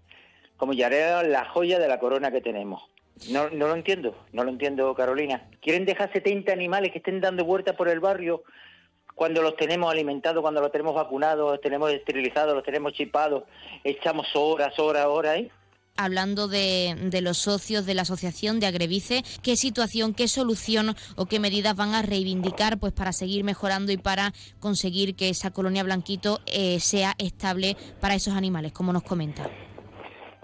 [0.57, 2.83] como era la joya de la corona que tenemos.
[3.29, 5.47] No, no lo entiendo, no lo entiendo, Carolina.
[5.61, 8.43] ¿Quieren dejar 70 animales que estén dando vueltas por el barrio
[9.15, 13.43] cuando los tenemos alimentados, cuando los tenemos vacunados, los tenemos esterilizados, los tenemos chipados,
[13.83, 15.51] echamos horas, horas, horas ahí.
[15.97, 21.25] Hablando de, de, los socios de la asociación de Agrevice, ¿qué situación, qué solución o
[21.25, 25.83] qué medidas van a reivindicar pues para seguir mejorando y para conseguir que esa colonia
[25.83, 29.49] Blanquito eh, sea estable para esos animales, como nos comenta?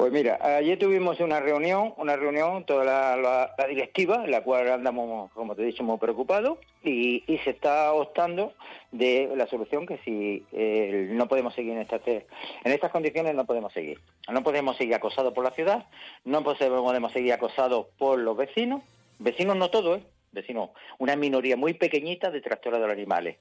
[0.01, 5.31] Pues mira, ayer tuvimos una reunión, una reunión, toda la, directiva, en la cual andamos,
[5.33, 8.51] como te he dicho, muy preocupados, y, se está optando
[8.91, 12.23] de la solución que si eh, no podemos seguir en estas, en
[12.63, 13.99] estas condiciones, no podemos seguir.
[14.27, 15.85] No podemos seguir acosados por la ciudad,
[16.25, 18.81] no podemos seguir acosados por los vecinos,
[19.19, 20.03] vecinos no todos, ¿eh?
[20.31, 23.37] vecinos, una minoría muy pequeñita de tractores de los animales.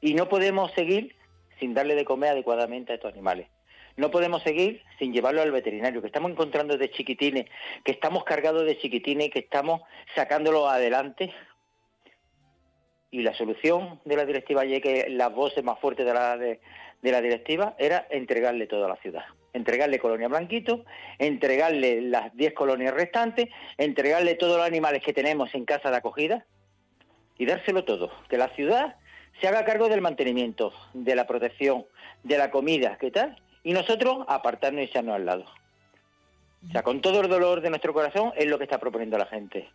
[0.00, 1.14] Y no podemos seguir
[1.60, 3.48] sin darle de comer adecuadamente a estos animales.
[3.96, 7.46] No podemos seguir sin llevarlo al veterinario, que estamos encontrando de chiquitines,
[7.82, 9.80] que estamos cargados de chiquitines, que estamos
[10.14, 11.32] sacándolo adelante.
[13.10, 16.60] Y la solución de la directiva, y que las voces más fuertes de la, de,
[17.02, 19.24] la directiva, era entregarle toda la ciudad.
[19.54, 20.84] Entregarle Colonia Blanquito,
[21.18, 26.44] entregarle las 10 colonias restantes, entregarle todos los animales que tenemos en casa de acogida
[27.38, 28.10] y dárselo todo.
[28.28, 28.96] Que la ciudad
[29.40, 31.86] se haga cargo del mantenimiento, de la protección,
[32.22, 33.40] de la comida, ¿qué tal?
[33.66, 35.44] Y nosotros apartarnos y echarnos al lado.
[36.68, 39.26] O sea, con todo el dolor de nuestro corazón es lo que está proponiendo la
[39.26, 39.68] gente.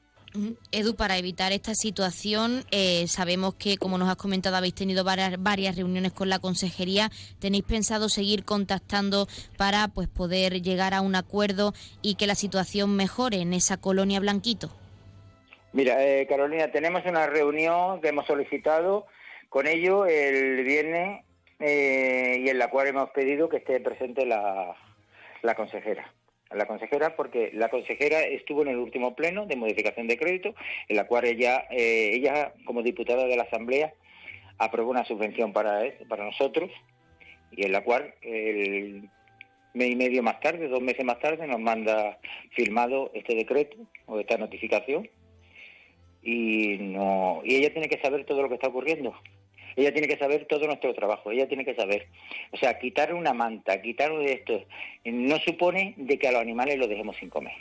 [0.71, 5.43] Edu, para evitar esta situación, eh, sabemos que, como nos has comentado, habéis tenido varias,
[5.43, 7.09] varias, reuniones con la consejería.
[7.39, 9.27] ¿Tenéis pensado seguir contactando
[9.57, 14.21] para pues, poder llegar a un acuerdo y que la situación mejore en esa colonia
[14.21, 14.69] Blanquito?
[15.73, 19.05] Mira, eh, Carolina, tenemos una reunión que hemos solicitado
[19.49, 21.25] con ellos el viernes
[21.61, 24.75] eh, y en la cual hemos pedido que esté presente la,
[25.55, 26.11] consejera.
[26.49, 30.55] la consejera porque la consejera estuvo en el último pleno de modificación de crédito,
[30.87, 33.93] en la cual ella, eh, ella como diputada de la Asamblea,
[34.57, 36.71] aprobó una subvención para, para nosotros.
[37.51, 39.09] Y en la cual el
[39.73, 42.17] mes y medio más tarde, dos meses más tarde, nos manda
[42.55, 45.09] firmado este decreto o esta notificación.
[46.23, 49.13] Y no y ella tiene que saber todo lo que está ocurriendo
[49.75, 52.07] ella tiene que saber todo nuestro trabajo, ella tiene que saber.
[52.51, 54.65] O sea, quitar una manta, quitar esto,
[55.05, 57.53] no supone de que a los animales los dejemos sin comer.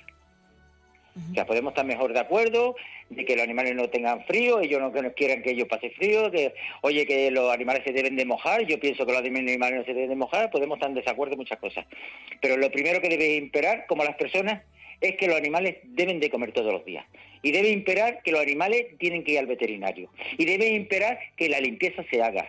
[1.30, 2.76] O sea, podemos estar mejor de acuerdo
[3.10, 5.90] de que los animales no tengan frío, ellos no, que no quieran que ellos pasen
[5.92, 9.78] frío, que, oye, que los animales se deben de mojar, yo pienso que los animales
[9.78, 11.84] no se deben de mojar, podemos estar en desacuerdo en muchas cosas.
[12.40, 14.62] Pero lo primero que debe imperar, como las personas,
[15.00, 17.04] es que los animales deben de comer todos los días.
[17.42, 20.10] Y debe imperar que los animales tienen que ir al veterinario.
[20.36, 22.48] Y debe imperar que la limpieza se haga.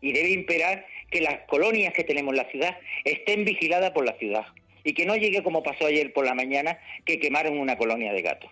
[0.00, 4.16] Y debe imperar que las colonias que tenemos en la ciudad estén vigiladas por la
[4.18, 4.46] ciudad.
[4.84, 8.22] Y que no llegue como pasó ayer por la mañana, que quemaron una colonia de
[8.22, 8.50] gatos.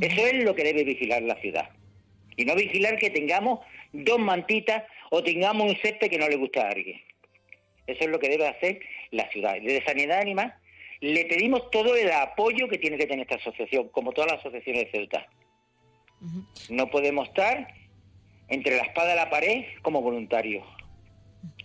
[0.00, 1.70] Eso es lo que debe vigilar la ciudad.
[2.36, 3.60] Y no vigilar que tengamos
[3.92, 7.00] dos mantitas o tengamos un césped que no le gusta a alguien.
[7.86, 9.60] Eso es lo que debe hacer la ciudad.
[9.60, 10.54] De sanidad animal
[11.04, 14.84] le pedimos todo el apoyo que tiene que tener esta asociación, como todas las asociaciones
[14.84, 15.26] de Ceuta.
[16.70, 17.68] No podemos estar
[18.48, 20.64] entre la espada y la pared como voluntarios.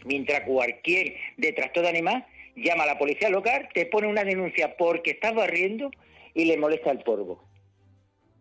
[0.04, 2.28] Mientras cualquier detractor de animal
[2.58, 5.90] llama a la policía local, te pone una denuncia porque estás barriendo
[6.34, 7.42] y le molesta el polvo.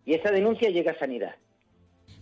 [0.05, 1.37] Y esa denuncia llega a sanidad.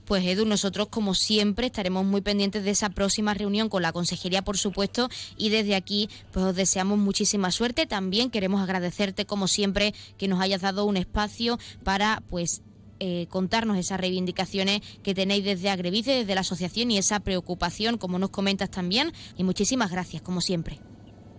[0.07, 4.43] Pues Edu, nosotros como siempre estaremos muy pendientes de esa próxima reunión con la consejería,
[4.43, 7.87] por supuesto, y desde aquí pues os deseamos muchísima suerte.
[7.87, 12.63] También queremos agradecerte como siempre que nos hayas dado un espacio para pues
[13.01, 18.21] eh, contarnos esas reivindicaciones que tenéis desde Agrevice, desde la asociación y esa preocupación, como
[18.21, 19.11] nos comentas también.
[19.37, 20.79] Y muchísimas gracias, como siempre.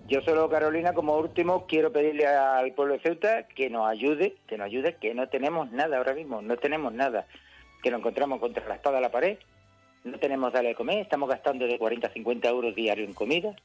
[0.09, 4.57] Yo solo, Carolina, como último, quiero pedirle al pueblo de Ceuta que nos ayude, que
[4.57, 7.27] nos ayude, que no tenemos nada ahora mismo, no tenemos nada
[7.87, 9.37] que nos encontramos contra la espada de la pared,
[10.03, 13.55] no tenemos darle de comer, estamos gastando de 40 a 50 euros diario en comida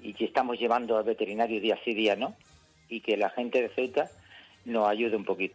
[0.00, 2.34] y que estamos llevando al veterinario día sí, día no,
[2.88, 4.10] y que la gente de Ceuta
[4.64, 5.54] nos ayude un poquito.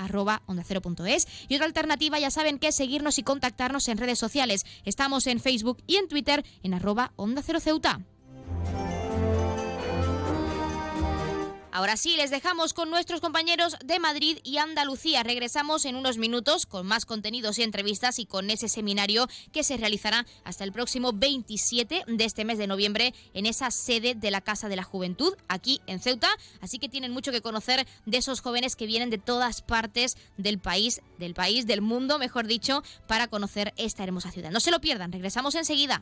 [0.45, 0.81] onda cero.
[1.47, 4.65] Y otra alternativa ya saben que es seguirnos y contactarnos en redes sociales.
[4.85, 7.99] Estamos en Facebook y en Twitter en arroba onda cero ceuta.
[11.79, 15.23] Ahora sí, les dejamos con nuestros compañeros de Madrid y Andalucía.
[15.23, 19.77] Regresamos en unos minutos con más contenidos y entrevistas y con ese seminario que se
[19.77, 24.41] realizará hasta el próximo 27 de este mes de noviembre en esa sede de la
[24.41, 26.27] Casa de la Juventud, aquí en Ceuta.
[26.59, 30.59] Así que tienen mucho que conocer de esos jóvenes que vienen de todas partes del
[30.59, 34.51] país, del país, del mundo, mejor dicho, para conocer esta hermosa ciudad.
[34.51, 36.01] No se lo pierdan, regresamos enseguida.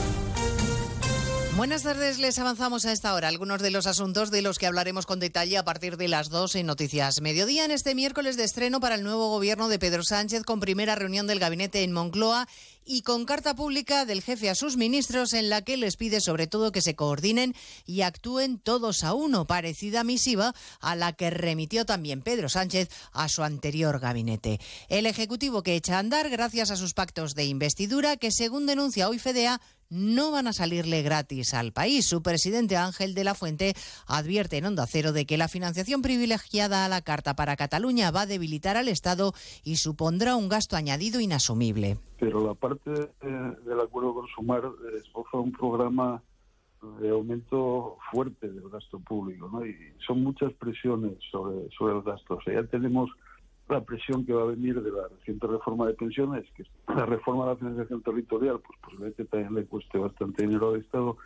[1.61, 5.05] Buenas tardes, les avanzamos a esta hora algunos de los asuntos de los que hablaremos
[5.05, 8.79] con detalle a partir de las 2 en Noticias Mediodía en este miércoles de estreno
[8.79, 12.47] para el nuevo gobierno de Pedro Sánchez con primera reunión del gabinete en Moncloa
[12.83, 16.47] y con carta pública del jefe a sus ministros en la que les pide sobre
[16.47, 17.53] todo que se coordinen
[17.85, 23.29] y actúen todos a uno, parecida misiva a la que remitió también Pedro Sánchez a
[23.29, 24.59] su anterior gabinete.
[24.89, 29.07] El Ejecutivo que echa a andar gracias a sus pactos de investidura que según denuncia
[29.07, 32.07] hoy FEDEA no van a salirle gratis al país.
[32.07, 33.73] Su presidente Ángel de la Fuente
[34.07, 38.21] advierte en Onda Cero de que la financiación privilegiada a la Carta para Cataluña va
[38.21, 39.33] a debilitar al Estado
[39.63, 41.97] y supondrá un gasto añadido inasumible.
[42.19, 44.63] Pero la parte del acuerdo con Sumar
[45.03, 46.23] esboza un programa
[46.99, 49.65] de aumento fuerte del gasto público, ¿no?
[49.65, 49.75] Y
[50.07, 52.35] son muchas presiones sobre, sobre el gasto.
[52.35, 53.09] O sea, ya tenemos
[53.71, 57.05] la presión que va a venir de la reciente reforma de pensiones, que es la
[57.05, 61.17] reforma de la financiación territorial, pues posiblemente también le cueste bastante dinero al Estado.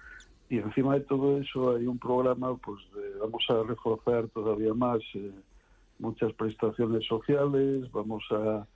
[0.49, 2.81] Y encima de todo eso hay un programa, pues
[3.19, 5.31] vamos a reforzar todavía más eh,
[5.97, 8.67] muchas prestaciones sociales, vamos a,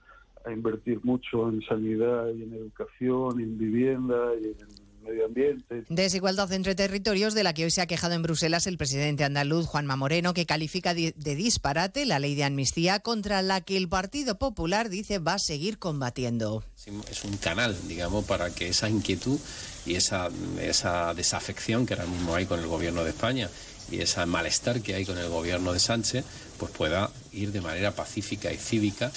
[0.44, 5.84] a invertir mucho en sanidad y en educación, en vivienda y en medio ambiente.
[5.88, 9.66] Desigualdad entre territorios de la que hoy se ha quejado en Bruselas el presidente andaluz
[9.66, 14.38] Juanma Moreno, que califica de disparate la ley de amnistía contra la que el Partido
[14.38, 16.64] Popular dice va a seguir combatiendo.
[17.10, 19.38] Es un canal, digamos, para que esa inquietud
[19.86, 20.28] y esa,
[20.60, 23.48] esa desafección que ahora mismo hay con el gobierno de España
[23.90, 26.24] y ese malestar que hay con el gobierno de Sánchez,
[26.58, 29.10] pues pueda ir de manera pacífica y cívica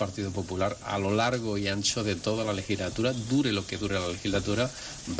[0.00, 4.00] Partido Popular a lo largo y ancho de toda la legislatura, dure lo que dure
[4.00, 4.70] la legislatura,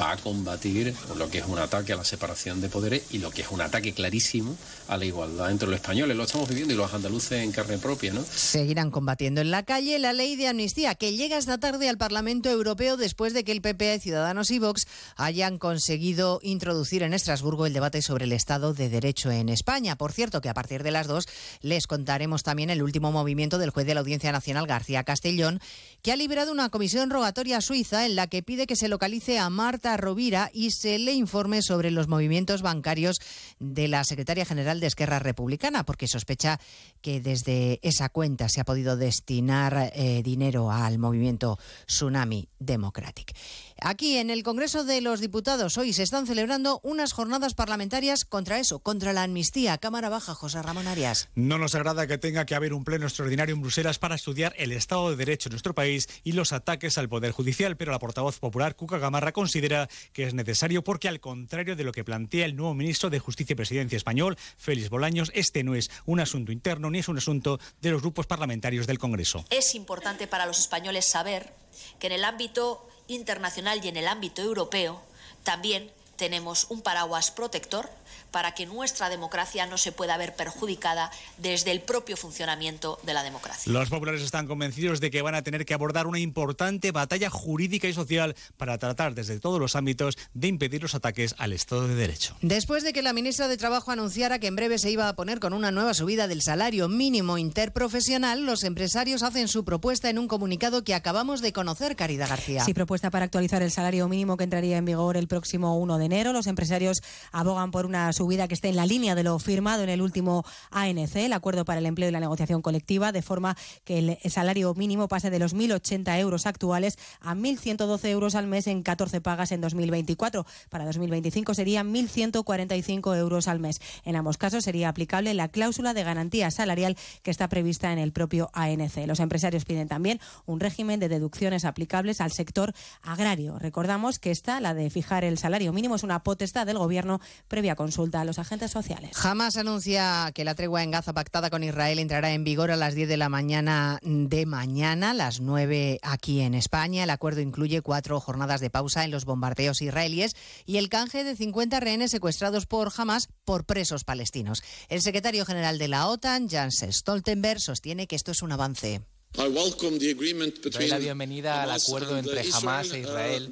[0.00, 3.30] va a combatir lo que es un ataque a la separación de poderes y lo
[3.30, 4.56] que es un ataque clarísimo
[4.88, 6.16] a la igualdad entre los españoles.
[6.16, 8.24] Lo estamos viviendo y los andaluces en carne propia, ¿no?
[8.24, 12.48] Seguirán combatiendo en la calle la ley de amnistía que llega esta tarde al Parlamento
[12.48, 17.74] Europeo después de que el PP, Ciudadanos y Vox hayan conseguido introducir en Estrasburgo el
[17.74, 19.96] debate sobre el Estado de Derecho en España.
[19.96, 21.28] Por cierto, que a partir de las dos
[21.60, 25.60] les contaremos también el último movimiento del juez de la Audiencia Nacional García Castellón,
[26.02, 29.50] que ha liberado una comisión rogatoria suiza en la que pide que se localice a
[29.50, 33.20] Marta Rovira y se le informe sobre los movimientos bancarios
[33.58, 36.60] de la secretaria general de Esquerra Republicana, porque sospecha
[37.02, 43.34] que desde esa cuenta se ha podido destinar eh, dinero al movimiento Tsunami Democratic.
[43.82, 48.58] Aquí en el Congreso de los Diputados hoy se están celebrando unas jornadas parlamentarias contra
[48.58, 49.78] eso, contra la amnistía.
[49.78, 51.30] Cámara Baja, José Ramón Arias.
[51.34, 54.72] No nos agrada que tenga que haber un pleno extraordinario en Bruselas para estudiar el
[54.72, 58.38] Estado de Derecho en nuestro país y los ataques al Poder Judicial, pero la portavoz
[58.38, 62.56] popular Cuca Gamarra considera que es necesario porque, al contrario de lo que plantea el
[62.56, 66.90] nuevo ministro de Justicia y Presidencia español, Félix Bolaños, este no es un asunto interno
[66.90, 69.46] ni es un asunto de los grupos parlamentarios del Congreso.
[69.48, 71.54] Es importante para los españoles saber
[71.98, 75.00] que en el ámbito internacional y en el ámbito europeo
[75.42, 77.88] también tenemos un paraguas protector
[78.30, 83.22] para que nuestra democracia no se pueda ver perjudicada desde el propio funcionamiento de la
[83.22, 83.72] democracia.
[83.72, 87.88] Los populares están convencidos de que van a tener que abordar una importante batalla jurídica
[87.88, 91.94] y social para tratar desde todos los ámbitos de impedir los ataques al Estado de
[91.94, 92.36] Derecho.
[92.42, 95.40] Después de que la ministra de Trabajo anunciara que en breve se iba a poner
[95.40, 100.28] con una nueva subida del salario mínimo interprofesional, los empresarios hacen su propuesta en un
[100.28, 102.64] comunicado que acabamos de conocer, Caridad García.
[102.64, 106.04] Sí, propuesta para actualizar el salario mínimo que entraría en vigor el próximo 1 de
[106.04, 106.32] enero.
[106.32, 107.02] Los empresarios
[107.32, 110.44] abogan por una subida que esté en la línea de lo firmado en el último
[110.70, 114.74] ANC, el Acuerdo para el Empleo y la Negociación Colectiva, de forma que el salario
[114.74, 119.52] mínimo pase de los 1.080 euros actuales a 1.112 euros al mes en 14 pagas
[119.52, 120.44] en 2024.
[120.68, 123.80] Para 2025 serían 1.145 euros al mes.
[124.04, 128.12] En ambos casos sería aplicable la cláusula de garantía salarial que está prevista en el
[128.12, 129.06] propio ANC.
[129.06, 133.58] Los empresarios piden también un régimen de deducciones aplicables al sector agrario.
[133.58, 137.18] Recordamos que esta, la de fijar el salario mínimo, es una potestad del Gobierno
[137.48, 139.16] previa consulta consulta a los agentes sociales.
[139.16, 142.94] Jamás anuncia que la tregua en Gaza pactada con Israel entrará en vigor a las
[142.94, 147.04] 10 de la mañana de mañana, las 9 aquí en España.
[147.04, 150.34] El acuerdo incluye cuatro jornadas de pausa en los bombardeos israelíes
[150.66, 154.62] y el canje de 50 rehenes secuestrados por Hamas por presos palestinos.
[154.88, 159.02] El secretario general de la OTAN, Jens Stoltenberg, sostiene que esto es un avance.
[159.32, 163.48] Doy la bienvenida al acuerdo entre Hamas e Israel,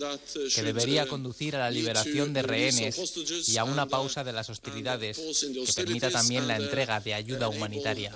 [0.54, 2.98] que debería conducir a la liberación de rehenes
[3.48, 8.12] y a una pausa de las hostilidades, que permita también la entrega de ayuda humanitaria.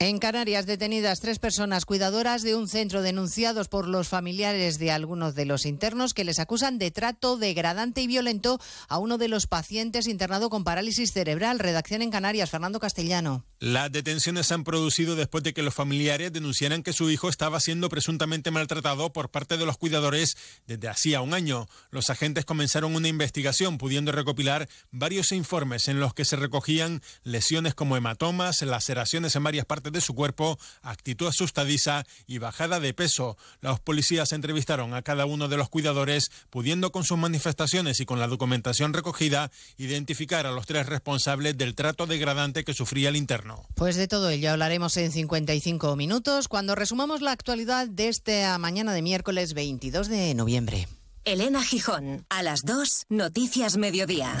[0.00, 5.34] En Canarias, detenidas tres personas cuidadoras de un centro denunciados por los familiares de algunos
[5.34, 9.48] de los internos que les acusan de trato degradante y violento a uno de los
[9.48, 11.58] pacientes internado con parálisis cerebral.
[11.58, 13.44] Redacción en Canarias, Fernando Castellano.
[13.60, 17.58] Las detenciones se han producido después de que los familiares denunciaran que su hijo estaba
[17.58, 20.36] siendo presuntamente maltratado por parte de los cuidadores
[20.68, 21.66] desde hacía un año.
[21.90, 27.74] Los agentes comenzaron una investigación pudiendo recopilar varios informes en los que se recogían lesiones
[27.74, 33.36] como hematomas, laceraciones en varias partes de su cuerpo, actitud asustadiza y bajada de peso.
[33.60, 38.20] Los policías entrevistaron a cada uno de los cuidadores, pudiendo con sus manifestaciones y con
[38.20, 43.47] la documentación recogida identificar a los tres responsables del trato degradante que sufría el interno.
[43.74, 48.92] Pues de todo ello hablaremos en 55 minutos cuando resumamos la actualidad de esta mañana
[48.92, 50.88] de miércoles 22 de noviembre.
[51.24, 54.36] Elena Gijón, a las 2, Noticias Mediodía.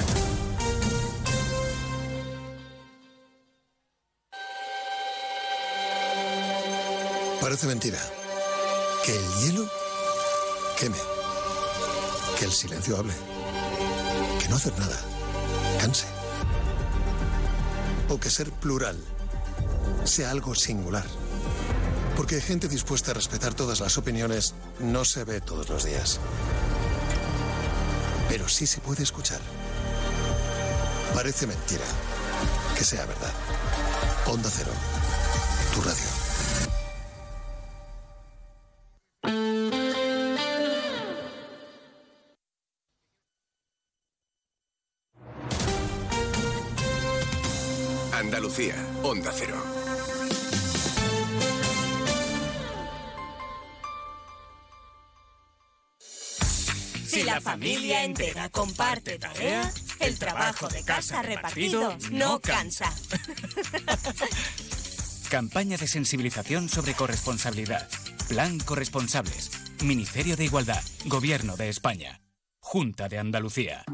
[7.40, 7.98] Parece mentira.
[9.04, 9.70] Que el hielo
[10.78, 10.96] queme.
[12.38, 13.14] Que el silencio hable.
[14.40, 14.98] Que no hacer nada
[15.78, 16.17] canse.
[18.08, 18.96] O que ser plural
[20.04, 21.04] sea algo singular.
[22.16, 26.18] Porque gente dispuesta a respetar todas las opiniones no se ve todos los días.
[28.28, 29.40] Pero sí se puede escuchar.
[31.14, 31.84] Parece mentira.
[32.76, 33.32] Que sea verdad.
[34.26, 34.72] Onda Cero.
[35.74, 36.07] Tu radio.
[57.68, 62.90] Familia entera comparte tareas, el trabajo de casa repartido no cansa.
[65.30, 67.86] Campaña de sensibilización sobre corresponsabilidad.
[68.28, 69.50] Plan Corresponsables.
[69.84, 70.82] Ministerio de Igualdad.
[71.04, 72.22] Gobierno de España.
[72.58, 73.84] Junta de Andalucía.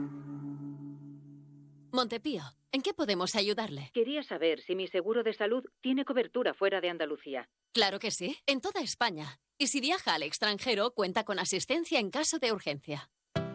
[1.91, 3.91] Montepío, ¿en qué podemos ayudarle?
[3.93, 7.49] Quería saber si mi seguro de salud tiene cobertura fuera de Andalucía.
[7.73, 9.41] Claro que sí, en toda España.
[9.59, 13.11] Y si viaja al extranjero, cuenta con asistencia en caso de urgencia.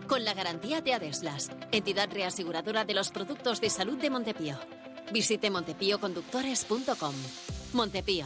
[0.10, 4.58] Con la garantía de Adeslas, entidad reaseguradora de los productos de salud de Montepío.
[5.14, 7.14] Visite montepíoconductores.com.
[7.74, 8.26] Montepío,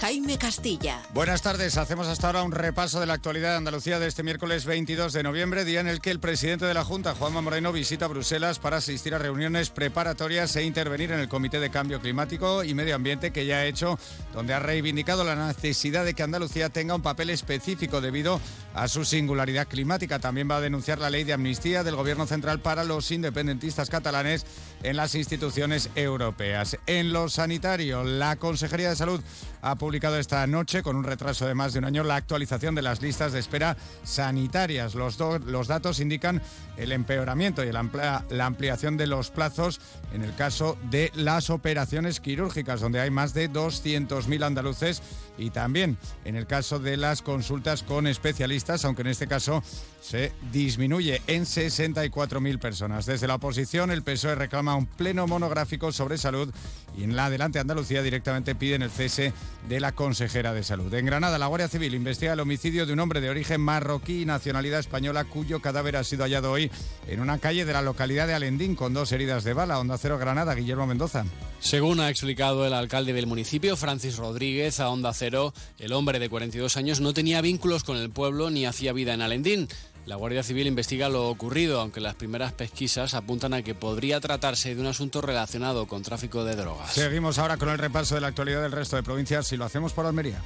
[0.00, 1.02] Jaime Castilla.
[1.12, 1.76] Buenas tardes.
[1.76, 5.24] Hacemos hasta ahora un repaso de la actualidad de Andalucía de este miércoles 22 de
[5.24, 8.76] noviembre, día en el que el presidente de la Junta, Juanma Moreno, visita Bruselas para
[8.76, 13.32] asistir a reuniones preparatorias e intervenir en el Comité de Cambio Climático y Medio Ambiente
[13.32, 13.98] que ya ha hecho,
[14.32, 18.40] donde ha reivindicado la necesidad de que Andalucía tenga un papel específico debido
[18.74, 20.20] a su singularidad climática.
[20.20, 24.46] También va a denunciar la ley de amnistía del Gobierno Central para los independentistas catalanes
[24.84, 26.76] en las instituciones europeas.
[26.86, 29.20] En lo sanitario, la Consejería de Salud
[29.60, 32.82] ha publicado esta noche, con un retraso de más de un año, la actualización de
[32.82, 34.94] las listas de espera sanitarias.
[34.94, 36.42] Los, do- los datos indican
[36.76, 39.80] el empeoramiento y la, amplia- la ampliación de los plazos
[40.12, 45.02] en el caso de las operaciones quirúrgicas, donde hay más de 200.000 andaluces,
[45.38, 49.62] y también en el caso de las consultas con especialistas, aunque en este caso
[50.00, 53.06] se disminuye en 64.000 personas.
[53.06, 56.52] Desde la oposición, el PSOE reclama un pleno monográfico sobre salud
[56.96, 59.32] y en la Adelante Andalucía directamente piden el cese
[59.68, 60.92] de la consejera de salud.
[60.94, 64.24] En Granada, la Guardia Civil investiga el homicidio de un hombre de origen marroquí y
[64.26, 66.70] nacionalidad española cuyo cadáver ha sido hallado hoy
[67.06, 69.78] en una calle de la localidad de Alendín con dos heridas de bala.
[69.78, 71.24] Onda Cero Granada, Guillermo Mendoza.
[71.60, 76.28] Según ha explicado el alcalde del municipio, Francis Rodríguez, a Onda Cero, el hombre de
[76.28, 79.68] 42 años no tenía vínculos con el pueblo ni hacía vida en Alendín.
[80.08, 84.74] La Guardia Civil investiga lo ocurrido, aunque las primeras pesquisas apuntan a que podría tratarse
[84.74, 86.94] de un asunto relacionado con tráfico de drogas.
[86.94, 89.92] Seguimos ahora con el repaso de la actualidad del resto de provincias y lo hacemos
[89.92, 90.40] por Almería.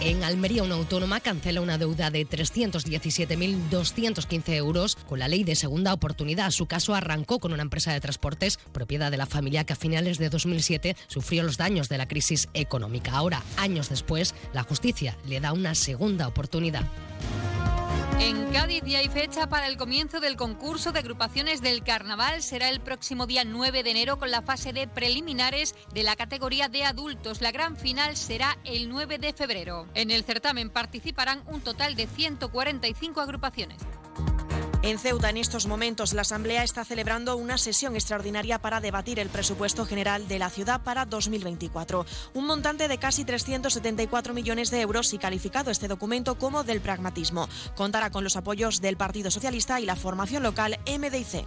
[0.00, 5.92] En Almería, una autónoma cancela una deuda de 317.215 euros con la ley de segunda
[5.92, 6.52] oportunidad.
[6.52, 10.18] Su caso arrancó con una empresa de transportes propiedad de la familia que a finales
[10.18, 13.10] de 2007 sufrió los daños de la crisis económica.
[13.10, 16.84] Ahora, años después, la justicia le da una segunda oportunidad.
[18.20, 22.42] En Cádiz ya hay fecha para el comienzo del concurso de agrupaciones del carnaval.
[22.42, 26.68] Será el próximo día 9 de enero con la fase de preliminares de la categoría
[26.68, 27.40] de adultos.
[27.40, 29.86] La gran final será el 9 de febrero.
[29.94, 33.78] En el certamen participarán un total de 145 agrupaciones.
[34.82, 39.28] En Ceuta, en estos momentos, la Asamblea está celebrando una sesión extraordinaria para debatir el
[39.28, 42.06] presupuesto general de la ciudad para 2024.
[42.34, 47.48] Un montante de casi 374 millones de euros y calificado este documento como del pragmatismo.
[47.74, 51.44] Contará con los apoyos del Partido Socialista y la formación local MDIC.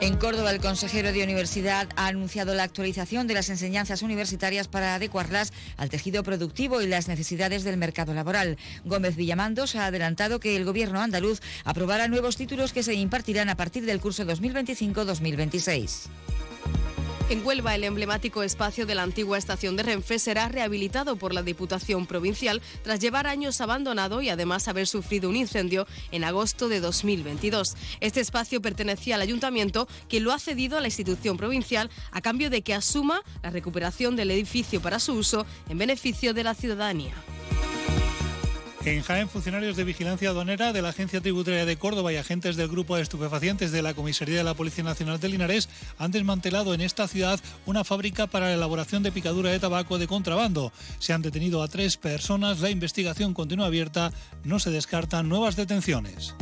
[0.00, 4.94] En Córdoba, el consejero de Universidad ha anunciado la actualización de las enseñanzas universitarias para
[4.94, 8.58] adecuarlas al tejido productivo y las necesidades del mercado laboral.
[8.84, 13.56] Gómez Villamandos ha adelantado que el gobierno andaluz aprobará nuevos títulos que se impartirán a
[13.56, 16.08] partir del curso 2025-2026.
[17.30, 21.42] En Huelva, el emblemático espacio de la antigua estación de Renfe será rehabilitado por la
[21.42, 26.80] Diputación Provincial tras llevar años abandonado y además haber sufrido un incendio en agosto de
[26.80, 27.76] 2022.
[28.00, 32.48] Este espacio pertenecía al ayuntamiento, que lo ha cedido a la institución provincial a cambio
[32.48, 37.12] de que asuma la recuperación del edificio para su uso en beneficio de la ciudadanía.
[38.84, 42.68] En Jaén, funcionarios de vigilancia aduanera de la Agencia Tributaria de Córdoba y agentes del
[42.68, 45.68] Grupo de Estupefacientes de la Comisaría de la Policía Nacional de Linares
[45.98, 50.06] han desmantelado en esta ciudad una fábrica para la elaboración de picadura de tabaco de
[50.06, 50.72] contrabando.
[51.00, 54.12] Se han detenido a tres personas, la investigación continúa abierta,
[54.44, 56.34] no se descartan nuevas detenciones.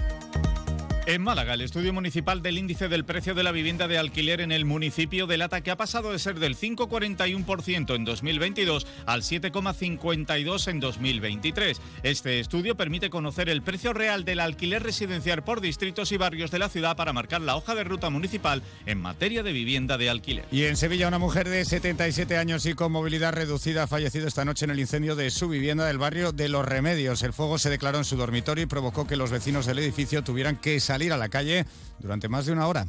[1.09, 4.51] En Málaga, el estudio municipal del índice del precio de la vivienda de alquiler en
[4.51, 10.81] el municipio delata que ha pasado de ser del 5,41% en 2022 al 7,52% en
[10.81, 11.81] 2023.
[12.03, 16.59] Este estudio permite conocer el precio real del alquiler residencial por distritos y barrios de
[16.59, 20.47] la ciudad para marcar la hoja de ruta municipal en materia de vivienda de alquiler.
[20.51, 24.45] Y en Sevilla, una mujer de 77 años y con movilidad reducida ha fallecido esta
[24.45, 27.23] noche en el incendio de su vivienda del barrio de Los Remedios.
[27.23, 30.57] El fuego se declaró en su dormitorio y provocó que los vecinos del edificio tuvieran
[30.57, 31.67] que salir salir a la calle
[31.99, 32.87] durante más de una hora.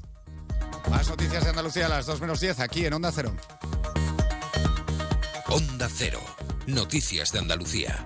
[0.89, 3.35] Más noticias de Andalucía a las 2 menos 10 aquí en Onda Cero.
[5.49, 6.21] Onda Cero.
[6.67, 8.05] Noticias de Andalucía.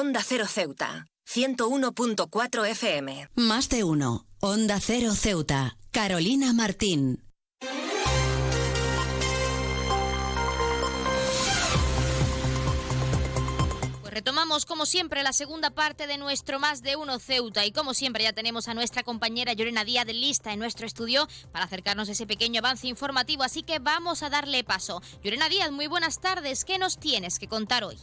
[0.00, 3.30] Onda Cero Ceuta, 101.4 FM.
[3.34, 4.28] Más de uno.
[4.38, 5.76] Onda Cero Ceuta.
[5.90, 7.24] Carolina Martín.
[14.02, 17.92] Pues Retomamos como siempre la segunda parte de nuestro Más de Uno Ceuta y como
[17.92, 22.08] siempre ya tenemos a nuestra compañera Llorena Díaz de lista en nuestro estudio para acercarnos
[22.08, 25.02] a ese pequeño avance informativo, así que vamos a darle paso.
[25.24, 27.98] Llorena Díaz, muy buenas tardes, ¿qué nos tienes que contar hoy?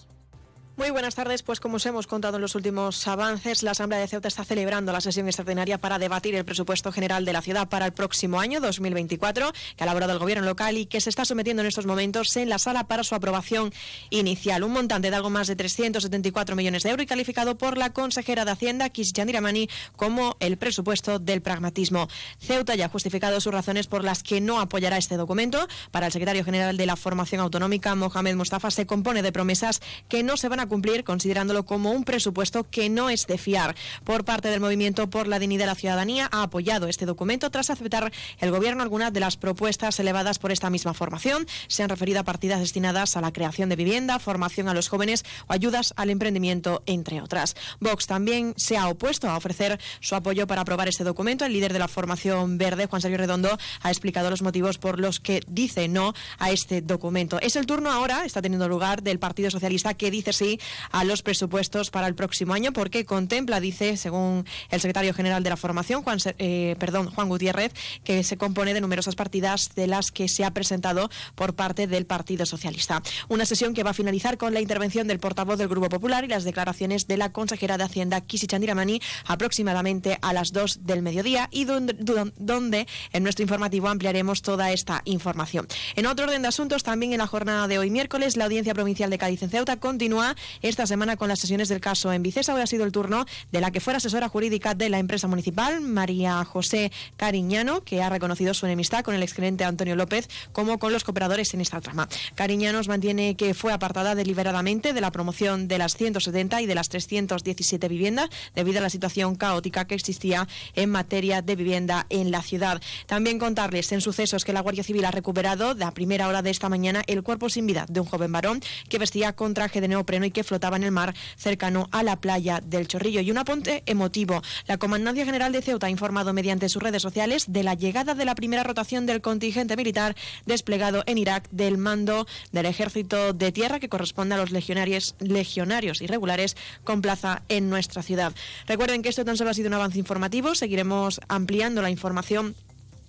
[0.77, 1.41] Muy buenas tardes.
[1.41, 4.91] Pues como os hemos contado en los últimos avances, la Asamblea de Ceuta está celebrando
[4.91, 8.59] la sesión extraordinaria para debatir el presupuesto general de la ciudad para el próximo año
[8.59, 12.35] 2024, que ha elaborado el gobierno local y que se está sometiendo en estos momentos
[12.35, 13.73] en la sala para su aprobación
[14.09, 14.65] inicial.
[14.65, 18.43] Un montante de algo más de 374 millones de euros y calificado por la consejera
[18.43, 22.09] de Hacienda, Kish Yandiramani, como el presupuesto del pragmatismo.
[22.37, 25.69] Ceuta ya ha justificado sus razones por las que no apoyará este documento.
[25.91, 30.21] Para el secretario general de la Formación Autonómica, Mohamed Mustafa, se compone de promesas que
[30.21, 33.75] no se van a cumplir, considerándolo como un presupuesto que no es de fiar.
[34.03, 37.69] Por parte del Movimiento por la Dignidad de la Ciudadanía ha apoyado este documento tras
[37.69, 41.47] aceptar el Gobierno algunas de las propuestas elevadas por esta misma formación.
[41.67, 45.23] Se han referido a partidas destinadas a la creación de vivienda, formación a los jóvenes
[45.47, 47.55] o ayudas al emprendimiento, entre otras.
[47.79, 51.45] Vox también se ha opuesto a ofrecer su apoyo para aprobar este documento.
[51.45, 55.19] El líder de la formación verde, Juan Sergio Redondo, ha explicado los motivos por los
[55.19, 57.39] que dice no a este documento.
[57.41, 60.54] Es el turno ahora, está teniendo lugar, del Partido Socialista que dice sí
[60.91, 65.49] a los presupuestos para el próximo año porque contempla, dice, según el secretario general de
[65.49, 70.11] la formación, Juan, eh, perdón, Juan Gutiérrez, que se compone de numerosas partidas de las
[70.11, 73.01] que se ha presentado por parte del Partido Socialista.
[73.27, 76.27] Una sesión que va a finalizar con la intervención del portavoz del Grupo Popular y
[76.27, 81.49] las declaraciones de la consejera de Hacienda, Kisi Chandiramani, aproximadamente a las 2 del mediodía
[81.51, 81.93] y donde,
[82.37, 85.67] donde en nuestro informativo ampliaremos toda esta información.
[85.95, 89.09] En otro orden de asuntos, también en la jornada de hoy miércoles, la Audiencia Provincial
[89.09, 92.53] de Cádiz en Ceuta continúa esta semana con las sesiones del caso en Vicesa.
[92.53, 95.81] Hoy ha sido el turno de la que fuera asesora jurídica de la empresa municipal,
[95.81, 100.93] María José Cariñano, que ha reconocido su enemistad con el excelente Antonio López como con
[100.93, 102.07] los cooperadores en esta trama.
[102.35, 106.89] Cariñanos mantiene que fue apartada deliberadamente de la promoción de las 170 y de las
[106.89, 112.41] 317 viviendas debido a la situación caótica que existía en materia de vivienda en la
[112.41, 112.81] ciudad.
[113.05, 116.69] También contarles en sucesos que la Guardia Civil ha recuperado a primera hora de esta
[116.69, 120.25] mañana el cuerpo sin vida de un joven varón que vestía con traje de neopreno
[120.25, 123.21] y que flotaba en el mar cercano a la playa del Chorrillo.
[123.21, 124.43] Y un apunte emotivo.
[124.67, 128.25] La Comandancia General de Ceuta ha informado mediante sus redes sociales de la llegada de
[128.25, 130.15] la primera rotación del contingente militar
[130.45, 136.01] desplegado en Irak del mando del ejército de tierra que corresponde a los legionarios, legionarios
[136.01, 138.33] irregulares con plaza en nuestra ciudad.
[138.67, 140.53] Recuerden que esto tan solo ha sido un avance informativo.
[140.53, 142.55] Seguiremos ampliando la información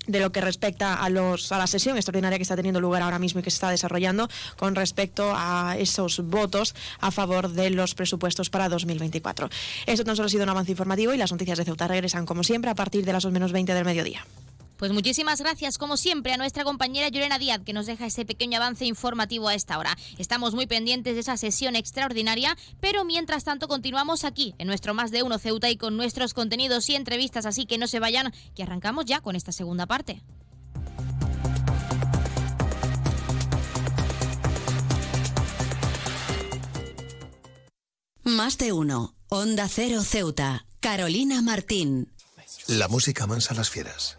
[0.06, 3.18] de lo que respecta a, los, a la sesión extraordinaria que está teniendo lugar ahora
[3.18, 7.94] mismo y que se está desarrollando con respecto a esos votos a favor de los
[7.94, 9.48] presupuestos para 2024.
[9.86, 12.44] Esto tan solo ha sido un avance informativo y las noticias de Ceuta regresan como
[12.44, 14.24] siempre a partir de las 2 menos 20 del mediodía.
[14.76, 18.58] Pues muchísimas gracias, como siempre, a nuestra compañera Llorena Díaz, que nos deja ese pequeño
[18.58, 19.96] avance informativo a esta hora.
[20.18, 25.10] Estamos muy pendientes de esa sesión extraordinaria, pero mientras tanto continuamos aquí, en nuestro Más
[25.10, 28.62] de Uno Ceuta y con nuestros contenidos y entrevistas, así que no se vayan, que
[28.62, 30.22] arrancamos ya con esta segunda parte.
[38.24, 42.12] Más de Uno, Onda Cero Ceuta, Carolina Martín.
[42.66, 44.18] La música mansa las fieras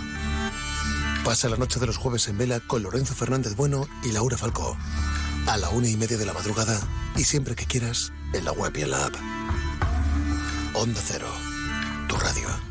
[1.23, 4.75] Pasa la noche de los jueves en vela con Lorenzo Fernández Bueno y Laura Falcó.
[5.47, 6.79] A la una y media de la madrugada
[7.15, 9.13] y siempre que quieras en la web y en la app.
[10.73, 11.27] Onda Cero,
[12.07, 12.70] tu radio.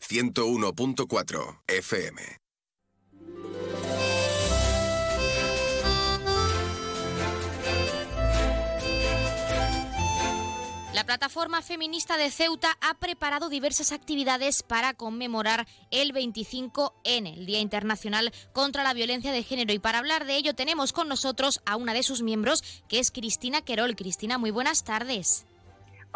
[0.00, 2.44] 101.4 FM.
[10.94, 17.58] La plataforma feminista de Ceuta ha preparado diversas actividades para conmemorar el 25N, el Día
[17.58, 19.72] Internacional contra la Violencia de Género.
[19.72, 23.10] Y para hablar de ello tenemos con nosotros a una de sus miembros, que es
[23.10, 23.96] Cristina Querol.
[23.96, 25.46] Cristina, muy buenas tardes.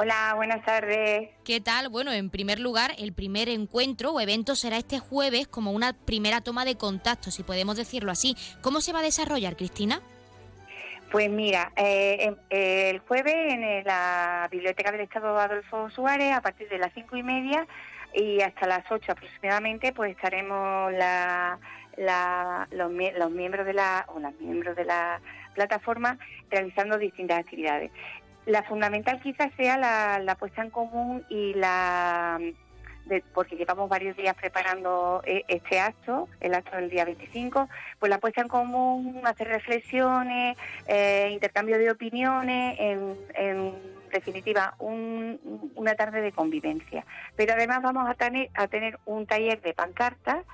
[0.01, 1.29] Hola, buenas tardes.
[1.45, 1.89] ¿Qué tal?
[1.89, 6.41] Bueno, en primer lugar, el primer encuentro o evento será este jueves como una primera
[6.41, 8.37] toma de contacto, si podemos decirlo así.
[8.63, 10.01] ¿Cómo se va a desarrollar, Cristina?
[11.11, 16.33] Pues mira, eh, em- eh, el jueves en eh, la Biblioteca del Estado Adolfo Suárez,
[16.33, 17.67] a partir de las cinco y media
[18.15, 21.59] y hasta las ocho aproximadamente, pues estaremos la,
[21.97, 25.21] la- los, mie- los miembros de la o las miembros de la
[25.55, 26.17] plataforma
[26.51, 27.91] realizando distintas actividades.
[28.49, 32.41] La fundamental quizás sea la, la puesta en común y la
[33.35, 37.69] porque llevamos varios días preparando eh, este acto, el acto del día 25,
[37.99, 46.23] pues la puesta en común, hacer reflexiones, eh, intercambio de opiniones, en, definitiva, una tarde
[46.23, 47.05] de convivencia.
[47.37, 50.47] Pero además vamos a tener, a tener un taller de pancartas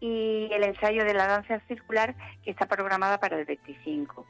[0.00, 4.26] y el ensayo de la danza circular que está programada para el 25.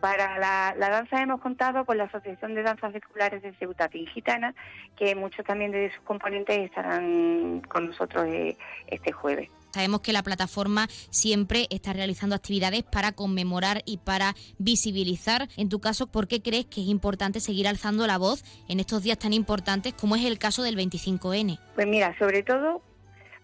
[0.00, 4.54] Para la, danza hemos contado con la Asociación de Danzas Circulares de Ceuta Gitana,
[4.96, 9.50] que muchos también de sus componentes estarán con nosotros eh, este jueves.
[9.72, 15.48] Sabemos que la plataforma siempre está realizando actividades para conmemorar y para visibilizar.
[15.58, 19.02] En tu caso, ¿por qué crees que es importante seguir alzando la voz en estos
[19.02, 21.58] días tan importantes como es el caso del 25N?
[21.74, 22.80] Pues mira, sobre todo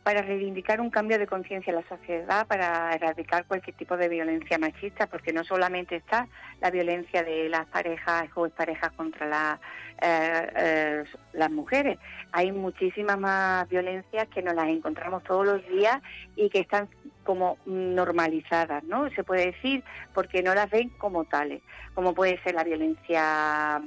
[0.03, 4.59] para reivindicar un cambio de conciencia en la sociedad, para erradicar cualquier tipo de violencia
[4.59, 6.28] machista, porque no solamente está
[6.61, 9.61] la violencia de las parejas o parejas contra
[10.00, 11.98] eh, eh, las mujeres,
[12.32, 16.00] hay muchísimas más violencias que nos las encontramos todos los días
[16.34, 16.88] y que están
[17.22, 19.09] como normalizadas, ¿no?
[19.11, 21.62] Se puede decir, porque no las ven como tales,
[21.94, 23.80] como puede ser la violencia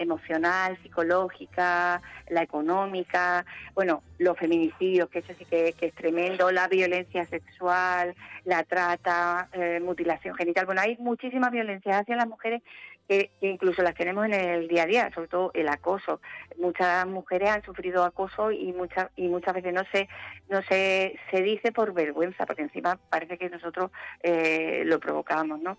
[0.00, 3.44] emocional, psicológica, la económica,
[3.74, 9.80] bueno, los feminicidios, que eso sí que, es tremendo, la violencia sexual, la trata, eh,
[9.80, 10.66] mutilación genital.
[10.66, 12.62] Bueno, hay muchísimas violencias hacia las mujeres
[13.06, 16.20] que, incluso las tenemos en el día a día, sobre todo el acoso.
[16.58, 20.08] Muchas mujeres han sufrido acoso y muchas y muchas veces no se
[20.48, 23.90] no se, se dice por vergüenza, porque encima parece que nosotros
[24.22, 25.76] eh, lo provocamos, ¿no?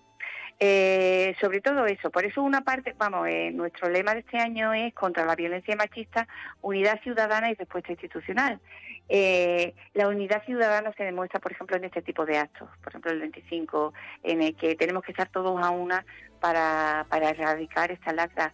[0.64, 4.74] Eh, sobre todo eso, por eso una parte, vamos, eh, nuestro lema de este año
[4.74, 6.28] es contra la violencia machista,
[6.62, 8.60] unidad ciudadana y respuesta institucional.
[9.10, 13.12] Eh, la unidad ciudadana se demuestra, por ejemplo, en este tipo de actos, por ejemplo,
[13.12, 13.92] el 25,
[14.22, 16.06] en el que tenemos que estar todos a una
[16.40, 18.54] para, para erradicar esta lacra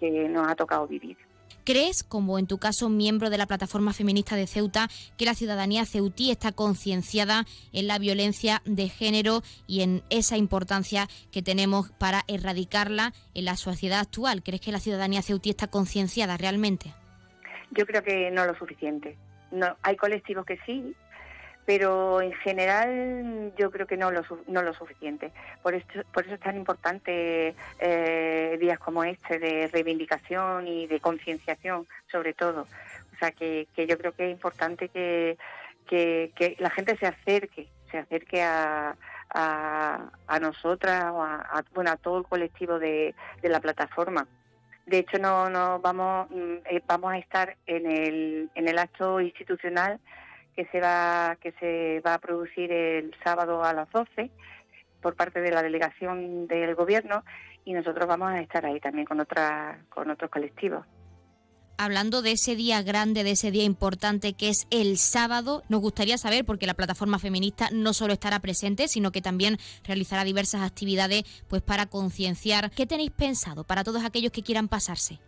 [0.00, 1.16] que nos ha tocado vivir.
[1.64, 5.84] ¿Crees, como en tu caso miembro de la plataforma feminista de Ceuta, que la ciudadanía
[5.84, 12.22] ceutí está concienciada en la violencia de género y en esa importancia que tenemos para
[12.28, 14.42] erradicarla en la sociedad actual?
[14.42, 16.94] ¿Crees que la ciudadanía ceutí está concienciada realmente?
[17.70, 19.16] Yo creo que no lo suficiente.
[19.50, 20.94] No, hay colectivos que sí,
[21.70, 25.30] pero en general yo creo que no lo, no lo suficiente.
[25.62, 30.98] Por, esto, por eso es tan importante eh, días como este de reivindicación y de
[30.98, 32.62] concienciación, sobre todo.
[32.62, 35.38] O sea, que, que yo creo que es importante que,
[35.86, 38.96] que, la gente se acerque, se acerque a,
[39.32, 44.26] a, a nosotras, a, bueno, a todo el colectivo de, de la plataforma.
[44.86, 49.20] De hecho, no, no vamos, mm, eh, vamos a estar en el, en el acto
[49.20, 50.00] institucional
[50.54, 54.30] que se va que se va a producir el sábado a las 12
[55.00, 57.24] por parte de la delegación del gobierno
[57.64, 60.86] y nosotros vamos a estar ahí también con otra con otros colectivos.
[61.82, 66.18] Hablando de ese día grande, de ese día importante que es el sábado, nos gustaría
[66.18, 71.22] saber, porque la plataforma feminista no solo estará presente, sino que también realizará diversas actividades
[71.48, 72.70] pues para concienciar.
[72.70, 75.20] ¿Qué tenéis pensado para todos aquellos que quieran pasarse?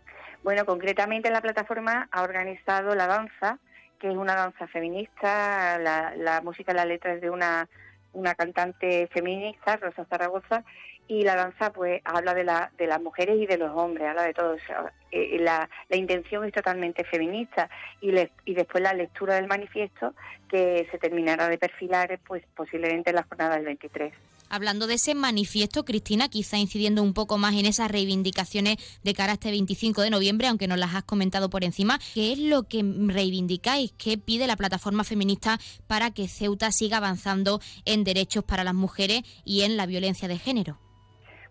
[0.43, 3.57] Bueno, concretamente la plataforma ha organizado la danza
[4.03, 7.69] que es una danza feminista, la, la música, la letra es de una,
[8.11, 10.65] una cantante feminista, Rosa Zaragoza,
[11.07, 14.23] y la danza pues habla de, la, de las mujeres y de los hombres, habla
[14.23, 14.55] de todo.
[14.55, 14.73] eso.
[15.09, 17.69] Eh, la, la, intención es totalmente feminista
[18.01, 20.13] y, y después la lectura del manifiesto
[20.49, 24.13] que se terminará de perfilar pues posiblemente en la jornada del 23
[24.53, 29.31] hablando de ese manifiesto, Cristina, quizá incidiendo un poco más en esas reivindicaciones de cara
[29.31, 32.61] a este 25 de noviembre, aunque nos las has comentado por encima, ¿qué es lo
[32.63, 33.93] que reivindicáis?
[33.93, 39.23] ¿Qué pide la plataforma feminista para que Ceuta siga avanzando en derechos para las mujeres
[39.43, 40.77] y en la violencia de género?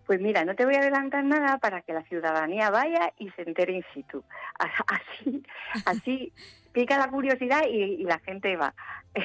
[0.05, 3.41] Pues mira, no te voy a adelantar nada para que la ciudadanía vaya y se
[3.41, 4.23] entere in situ.
[4.87, 5.43] Así,
[5.85, 6.33] así
[6.73, 8.73] pica la curiosidad y, la gente va.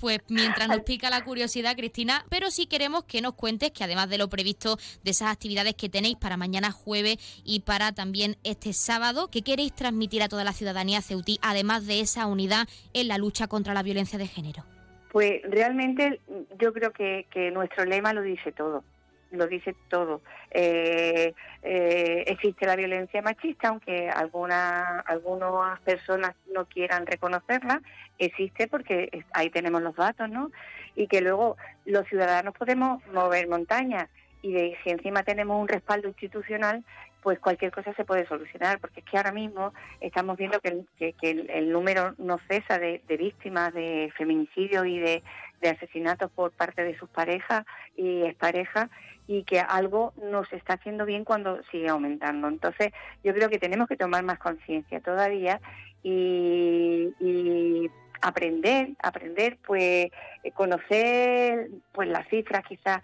[0.00, 4.08] Pues mientras nos pica la curiosidad, Cristina, pero sí queremos que nos cuentes que además
[4.08, 8.72] de lo previsto de esas actividades que tenéis para mañana jueves y para también este
[8.74, 13.18] sábado, ¿qué queréis transmitir a toda la ciudadanía ceutí, además de esa unidad en la
[13.18, 14.64] lucha contra la violencia de género?
[15.10, 16.20] Pues realmente
[16.60, 18.84] yo creo que nuestro lema lo dice todo
[19.30, 20.20] lo dice todo.
[20.50, 27.82] Eh, eh, existe la violencia machista, aunque alguna, algunas personas no quieran reconocerla,
[28.18, 30.50] existe porque ahí tenemos los datos, ¿no?
[30.94, 34.08] Y que luego los ciudadanos podemos mover montañas
[34.42, 36.84] y de, si encima tenemos un respaldo institucional,
[37.22, 40.84] pues cualquier cosa se puede solucionar, porque es que ahora mismo estamos viendo que,
[41.22, 45.22] el, número no cesa de, víctimas de feminicidio y de,
[45.60, 47.64] de asesinatos por parte de sus parejas
[47.96, 48.88] y exparejas
[49.28, 52.48] y que algo nos está haciendo bien cuando sigue aumentando.
[52.48, 55.60] Entonces, yo creo que tenemos que tomar más conciencia todavía
[56.02, 57.90] y, y
[58.22, 60.06] aprender, aprender, pues
[60.42, 63.00] eh, conocer pues las cifras quizás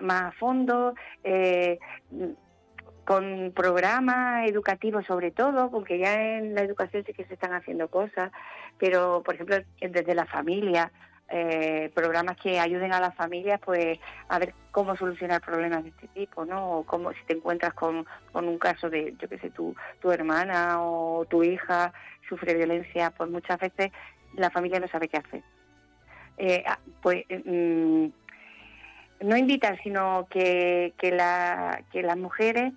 [0.00, 1.78] más a fondo, eh,
[3.04, 7.88] con programas educativos sobre todo, porque ya en la educación sí que se están haciendo
[7.88, 8.32] cosas,
[8.78, 10.90] pero por ejemplo desde la familia,
[11.30, 16.08] eh, programas que ayuden a las familias pues a ver cómo solucionar problemas de este
[16.08, 16.78] tipo, ¿no?
[16.78, 20.10] O cómo si te encuentras con, con un caso de, yo qué sé, tu, tu
[20.10, 21.92] hermana o tu hija
[22.28, 23.92] sufre violencia, pues muchas veces
[24.34, 25.42] la familia no sabe qué hacer.
[26.38, 28.06] Eh, ah, pues mm,
[29.20, 32.72] no invitar, sino que, la, que las mujeres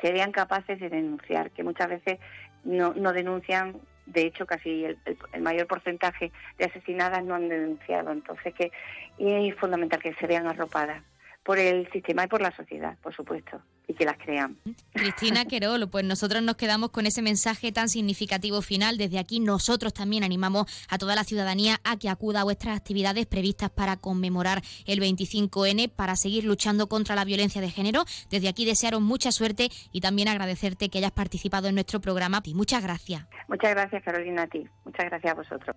[0.00, 2.18] serían capaces de denunciar, que muchas veces
[2.64, 4.98] no, no denuncian, de hecho casi el,
[5.40, 8.70] mayor porcentaje de asesinadas no han denunciado, entonces que
[9.18, 11.02] es fundamental que se vean arropadas
[11.44, 14.56] por el sistema y por la sociedad, por supuesto, y que las crean.
[14.92, 18.96] Cristina Querolo, pues nosotros nos quedamos con ese mensaje tan significativo final.
[18.96, 23.26] Desde aquí nosotros también animamos a toda la ciudadanía a que acuda a vuestras actividades
[23.26, 28.04] previstas para conmemorar el 25N, para seguir luchando contra la violencia de género.
[28.30, 32.40] Desde aquí desearos mucha suerte y también agradecerte que hayas participado en nuestro programa.
[32.44, 33.26] Y muchas gracias.
[33.48, 34.64] Muchas gracias, Carolina, a ti.
[34.84, 35.76] Muchas gracias a vosotros.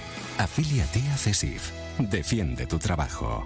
[0.37, 1.71] Afíliate a CESIF.
[1.99, 3.45] Defiende tu trabajo.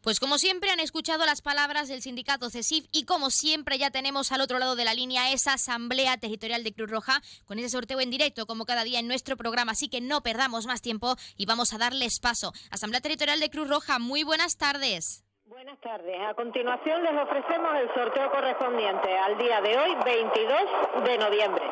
[0.00, 4.30] Pues como siempre han escuchado las palabras del sindicato CESIF y como siempre ya tenemos
[4.30, 8.00] al otro lado de la línea esa asamblea territorial de Cruz Roja con ese sorteo
[8.00, 11.46] en directo como cada día en nuestro programa, así que no perdamos más tiempo y
[11.46, 12.52] vamos a darles paso.
[12.70, 15.24] Asamblea Territorial de Cruz Roja, muy buenas tardes.
[15.44, 16.16] Buenas tardes.
[16.20, 21.64] A continuación les ofrecemos el sorteo correspondiente al día de hoy, 22 de noviembre.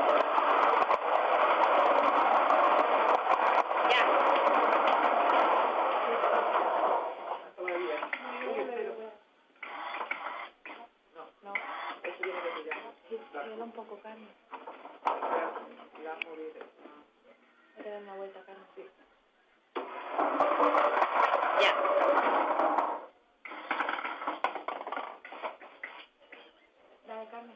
[13.67, 14.29] Un poco carne.
[15.95, 18.63] Voy a dar una vuelta, carne.
[18.77, 18.83] Sí.
[21.61, 21.75] Ya.
[27.09, 27.53] Dale, carne.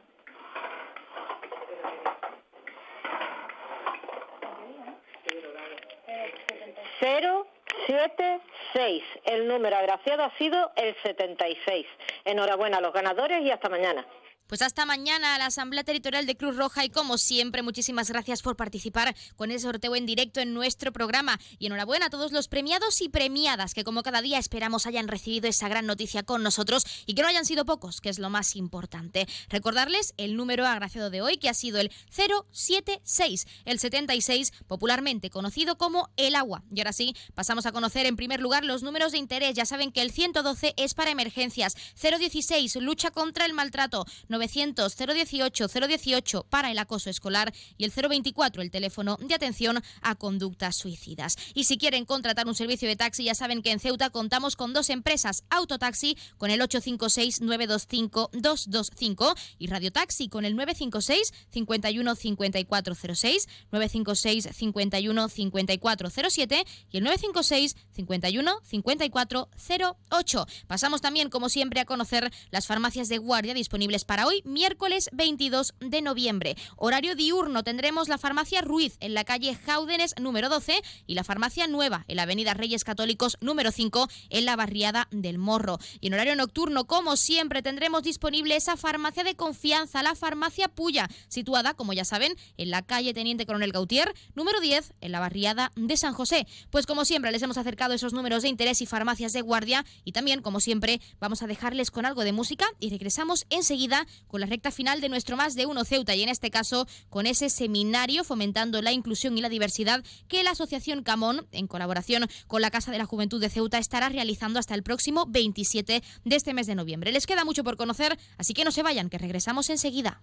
[6.99, 7.47] Cero,
[7.85, 8.41] siete,
[8.73, 9.03] seis.
[9.23, 11.87] El número agraciado ha sido el 76.
[12.25, 14.05] Enhorabuena a los ganadores y hasta mañana.
[14.51, 18.41] Pues hasta mañana a la Asamblea Territorial de Cruz Roja y como siempre, muchísimas gracias
[18.41, 21.39] por participar con ese sorteo en directo en nuestro programa.
[21.57, 25.47] Y enhorabuena a todos los premiados y premiadas que como cada día esperamos hayan recibido
[25.47, 28.57] esa gran noticia con nosotros y que no hayan sido pocos, que es lo más
[28.57, 29.25] importante.
[29.47, 35.77] Recordarles el número agraciado de hoy que ha sido el 076, el 76, popularmente conocido
[35.77, 36.61] como el agua.
[36.75, 39.55] Y ahora sí, pasamos a conocer en primer lugar los números de interés.
[39.55, 44.05] Ya saben que el 112 es para emergencias, 016 lucha contra el maltrato,
[44.41, 50.15] 900 018 018 para el acoso escolar y el 024 el teléfono de atención a
[50.15, 51.35] conductas suicidas.
[51.53, 54.73] Y si quieren contratar un servicio de taxi, ya saben que en Ceuta contamos con
[54.73, 62.15] dos empresas, Autotaxi con el 856 925 225 y Radio Taxi con el 956 51
[62.15, 70.47] 5406, 956 51 5407 y el 956 51 5408.
[70.67, 75.73] Pasamos también, como siempre, a conocer las farmacias de guardia disponibles para hoy, miércoles 22
[75.79, 76.55] de noviembre.
[76.77, 81.67] Horario diurno tendremos la farmacia Ruiz en la calle Jaúdenes número 12 y la farmacia
[81.67, 85.77] Nueva en la avenida Reyes Católicos número 5 en la barriada del Morro.
[85.99, 91.09] Y en horario nocturno, como siempre, tendremos disponible esa farmacia de confianza, la farmacia Puya,
[91.27, 95.71] situada, como ya saben, en la calle Teniente Coronel Gautier número 10 en la barriada
[95.75, 96.47] de San José.
[96.69, 100.11] Pues como siempre, les hemos acercado esos números de interés y farmacias de guardia y
[100.11, 104.47] también, como siempre, vamos a dejarles con algo de música y regresamos enseguida con la
[104.47, 108.23] recta final de nuestro Más de Uno Ceuta y en este caso con ese seminario
[108.23, 112.91] fomentando la inclusión y la diversidad que la Asociación Camón, en colaboración con la Casa
[112.91, 116.75] de la Juventud de Ceuta, estará realizando hasta el próximo 27 de este mes de
[116.75, 117.11] noviembre.
[117.11, 120.21] Les queda mucho por conocer, así que no se vayan, que regresamos enseguida.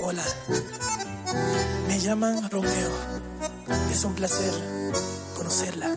[0.00, 0.24] Hola,
[1.88, 2.90] me llaman Romeo
[3.90, 4.52] Es un placer
[5.34, 5.96] conocerla.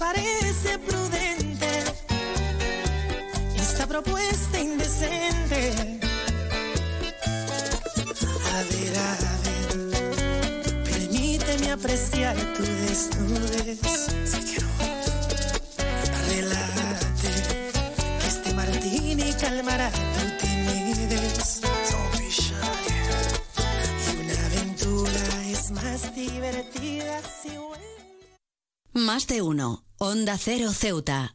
[0.00, 1.68] parece prudente
[3.54, 6.00] esta propuesta indecente.
[8.54, 9.12] A ver, a
[9.44, 13.78] ver, permíteme apreciar tu desnudez.
[16.28, 17.32] Relájate,
[18.20, 21.60] que este martini calmará tu timidez.
[24.06, 27.50] Y una aventura es más divertida si
[29.00, 29.82] Más de uno.
[29.96, 31.34] Onda Cero Ceuta.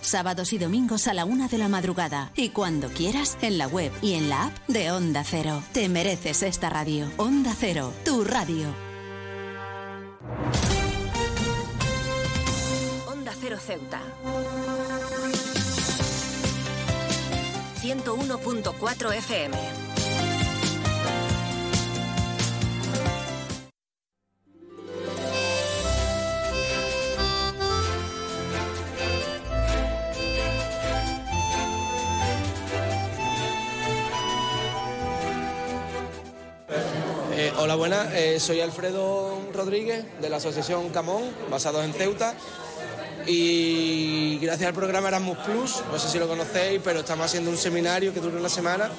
[0.00, 2.30] Sábados y domingos a la una de la madrugada.
[2.36, 5.62] Y cuando quieras, en la web y en la app de Onda Cero.
[5.72, 7.10] Te mereces esta radio.
[7.16, 8.68] Onda Cero, tu radio.
[13.08, 14.00] Onda Cero Ceuta.
[17.82, 19.85] 101.4 FM.
[37.58, 38.12] Hola, buenas.
[38.14, 42.34] Eh, soy Alfredo Rodríguez de la Asociación Camón, basados en Ceuta.
[43.26, 47.56] Y gracias al programa Erasmus Plus, no sé si lo conocéis, pero estamos haciendo un
[47.56, 48.90] seminario que dura una semana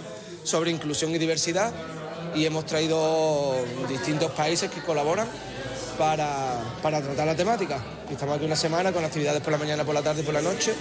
[0.43, 1.71] sobre inclusión y diversidad.
[2.35, 3.55] Y hemos traído
[3.87, 5.27] distintos países que colaboran
[5.97, 7.79] para, para tratar la temática.
[8.09, 10.33] Y estamos aquí una semana con actividades por la mañana, por la tarde y por
[10.33, 10.73] la noche.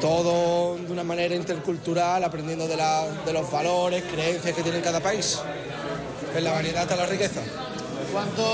[0.00, 5.38] Todo de una manera intercultural, aprendiendo de, de los valores, creencias que tiene cada país.
[6.34, 7.40] En la variedad está la riqueza.
[8.12, 8.46] ¿Cuántos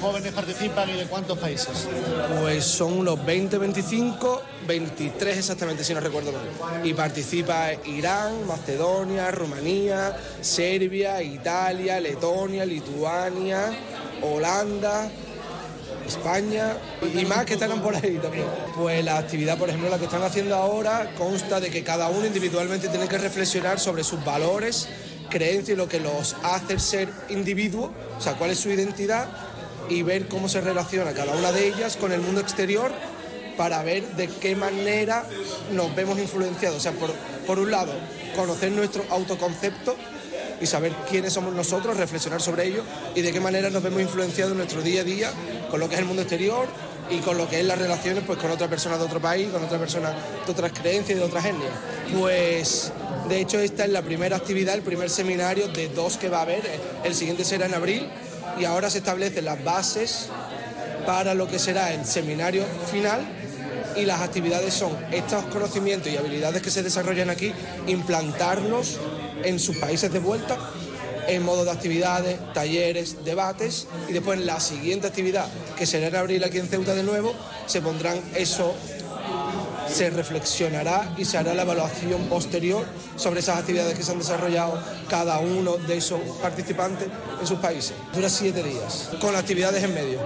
[0.00, 1.86] jóvenes participan y de cuántos países?
[2.40, 6.86] Pues son unos 20, 25, 23 exactamente, si no recuerdo mal.
[6.86, 13.70] Y participa Irán, Macedonia, Rumanía, Serbia, Italia, Letonia, Lituania,
[14.22, 15.10] Holanda,
[16.06, 18.46] España y más que están por ahí también.
[18.76, 22.26] Pues la actividad, por ejemplo, la que están haciendo ahora consta de que cada uno
[22.26, 24.88] individualmente tiene que reflexionar sobre sus valores,
[25.28, 29.28] creencias y lo que los hace ser individuo, o sea, cuál es su identidad
[29.88, 32.92] y ver cómo se relaciona cada una de ellas con el mundo exterior
[33.56, 35.24] para ver de qué manera
[35.72, 36.78] nos vemos influenciados.
[36.78, 37.12] O sea, por,
[37.46, 37.92] por un lado,
[38.36, 39.96] conocer nuestro autoconcepto
[40.60, 42.82] y saber quiénes somos nosotros, reflexionar sobre ello
[43.14, 45.30] y de qué manera nos vemos influenciados en nuestro día a día
[45.70, 46.66] con lo que es el mundo exterior
[47.10, 49.62] y con lo que es las relaciones pues, con otra persona de otro país, con
[49.62, 50.10] otra persona
[50.44, 51.72] de otras creencias y de otras etnias.
[52.16, 52.92] Pues
[53.28, 56.42] de hecho esta es la primera actividad, el primer seminario de dos que va a
[56.42, 56.62] haber,
[57.04, 58.08] el siguiente será en abril.
[58.58, 60.28] Y ahora se establecen las bases
[61.06, 63.20] para lo que será el seminario final.
[63.96, 67.52] Y las actividades son estos conocimientos y habilidades que se desarrollan aquí,
[67.86, 68.98] implantarlos
[69.44, 70.56] en sus países de vuelta
[71.28, 73.86] en modo de actividades, talleres, debates.
[74.08, 75.46] Y después en la siguiente actividad
[75.76, 77.34] que será en abril aquí en Ceuta de nuevo
[77.66, 78.72] se pondrán esos
[79.90, 82.84] se reflexionará y se hará la evaluación posterior
[83.16, 87.08] sobre esas actividades que se han desarrollado cada uno de esos participantes
[87.40, 87.94] en sus países.
[88.14, 90.20] Dura siete días, con actividades en medio.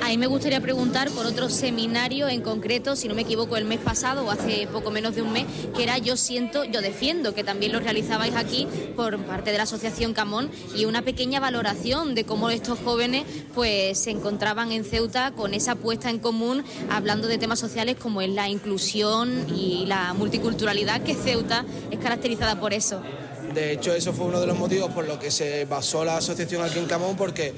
[0.00, 3.64] A mí me gustaría preguntar por otro seminario en concreto, si no me equivoco, el
[3.64, 5.44] mes pasado o hace poco menos de un mes,
[5.76, 8.66] que era Yo siento, yo defiendo, que también lo realizabais aquí
[8.96, 13.24] por parte de la Asociación Camón y una pequeña valoración de cómo estos jóvenes
[13.54, 18.20] pues se encontraban en Ceuta con esa puesta en común hablando de temas sociales como
[18.20, 19.07] es la inclusión
[19.48, 23.02] y la multiculturalidad, que Ceuta es caracterizada por eso.
[23.54, 26.62] De hecho, eso fue uno de los motivos por los que se basó la asociación
[26.62, 27.54] aquí en Camón, porque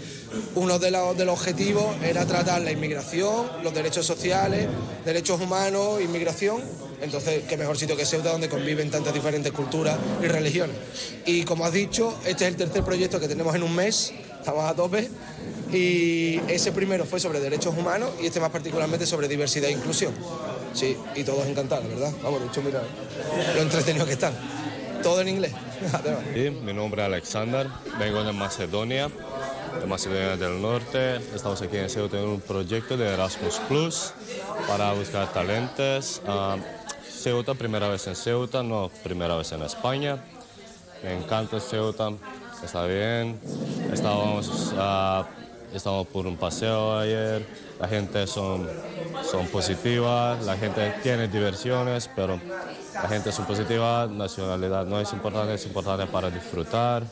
[0.54, 4.68] uno de los, de los objetivos era tratar la inmigración, los derechos sociales,
[5.04, 6.62] derechos humanos, inmigración.
[7.02, 10.76] Entonces, qué mejor sitio que Ceuta, donde conviven tantas diferentes culturas y religiones.
[11.26, 14.64] Y como has dicho, este es el tercer proyecto que tenemos en un mes, estamos
[14.64, 15.08] a tope.
[15.72, 20.12] Y ese primero fue sobre derechos humanos y este más particularmente sobre diversidad e inclusión.
[20.74, 22.12] Sí, y todos encantados, ¿verdad?
[22.22, 22.62] Vamos, de hecho,
[23.54, 24.34] lo entretenido que están.
[25.02, 25.52] Todo en inglés.
[26.34, 27.66] Sí, mi nombre es Alexander,
[27.98, 29.08] vengo de Macedonia,
[29.80, 31.16] de Macedonia del Norte.
[31.34, 34.12] Estamos aquí en Ceuta en un proyecto de Erasmus Plus
[34.68, 36.20] para buscar talentos.
[36.26, 36.58] Ah,
[37.10, 40.22] Ceuta, primera vez en Ceuta, no primera vez en España.
[41.02, 42.12] Me encanta Ceuta,
[42.62, 43.40] está bien.
[43.92, 45.26] Estábamos, ah,
[45.74, 47.46] estábamos por un paseo ayer,
[47.78, 48.68] la gente son,
[49.30, 52.40] son positivas, la gente tiene diversiones, pero
[52.94, 57.04] la gente es positiva, nacionalidad no es importante, es importante para disfrutar.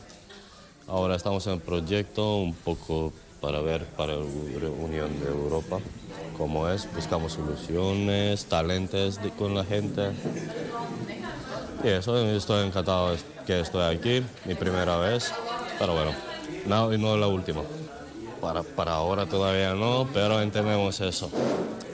[0.87, 5.79] Ahora estamos en el proyecto un poco para ver para la Unión de Europa
[6.37, 10.11] cómo es, buscamos soluciones, talentos con la gente.
[11.83, 13.15] Y eso, estoy encantado
[13.45, 15.33] que estoy aquí, mi primera vez,
[15.77, 16.11] pero bueno,
[16.65, 17.61] no, y no la última.
[18.41, 21.29] Para, para ahora todavía no, pero entendemos eso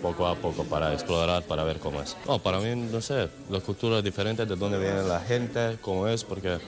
[0.06, 2.16] poco a poco para explorar, para ver cómo es.
[2.28, 6.24] No, para mí, no sé, las culturas diferentes, de dónde viene la gente, cómo es,
[6.24, 6.60] porque,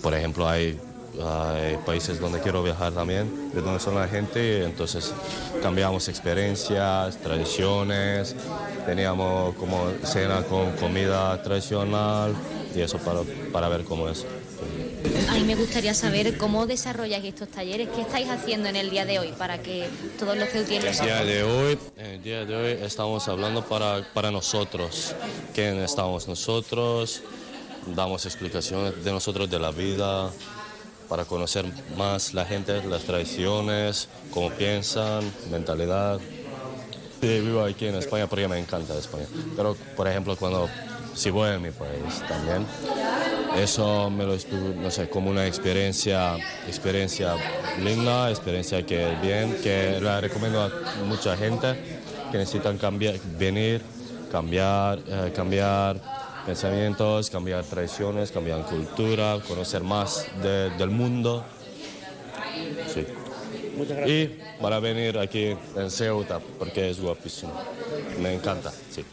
[0.00, 0.78] por ejemplo, hay,
[1.20, 5.12] hay países donde quiero viajar también, de dónde son la gente, entonces
[5.60, 8.36] cambiamos experiencias, tradiciones,
[8.86, 12.32] teníamos como cena con comida tradicional
[12.76, 13.22] y eso para,
[13.52, 14.24] para ver cómo es.
[15.28, 19.04] A mí me gustaría saber cómo desarrolláis estos talleres, qué estáis haciendo en el día
[19.04, 19.88] de hoy para que
[20.18, 24.30] todos los ceutienses El día de hoy, el día de hoy estamos hablando para, para
[24.30, 25.14] nosotros,
[25.54, 27.22] quién estamos nosotros,
[27.94, 30.30] damos explicaciones de nosotros, de la vida,
[31.08, 31.66] para conocer
[31.96, 36.20] más la gente, las tradiciones, cómo piensan, mentalidad.
[37.20, 39.26] Sí, vivo aquí en España porque me encanta España.
[39.56, 40.68] Pero, por ejemplo, cuando
[41.14, 42.66] si voy a mi país también,
[43.58, 44.36] eso me lo
[44.82, 47.34] no sé, como una experiencia, experiencia
[47.82, 50.70] linda, experiencia que es bien, que la recomiendo a
[51.04, 51.74] mucha gente
[52.30, 53.82] que necesitan cambiar, venir,
[54.30, 55.96] cambiar, eh, cambiar
[56.46, 61.44] pensamientos, cambiar tradiciones, cambiar cultura, conocer más de- del mundo.
[62.92, 63.06] Sí.
[64.06, 64.28] Y
[64.60, 67.52] para venir aquí en Ceuta, porque es guapísimo.
[68.20, 69.04] Me encanta, sí.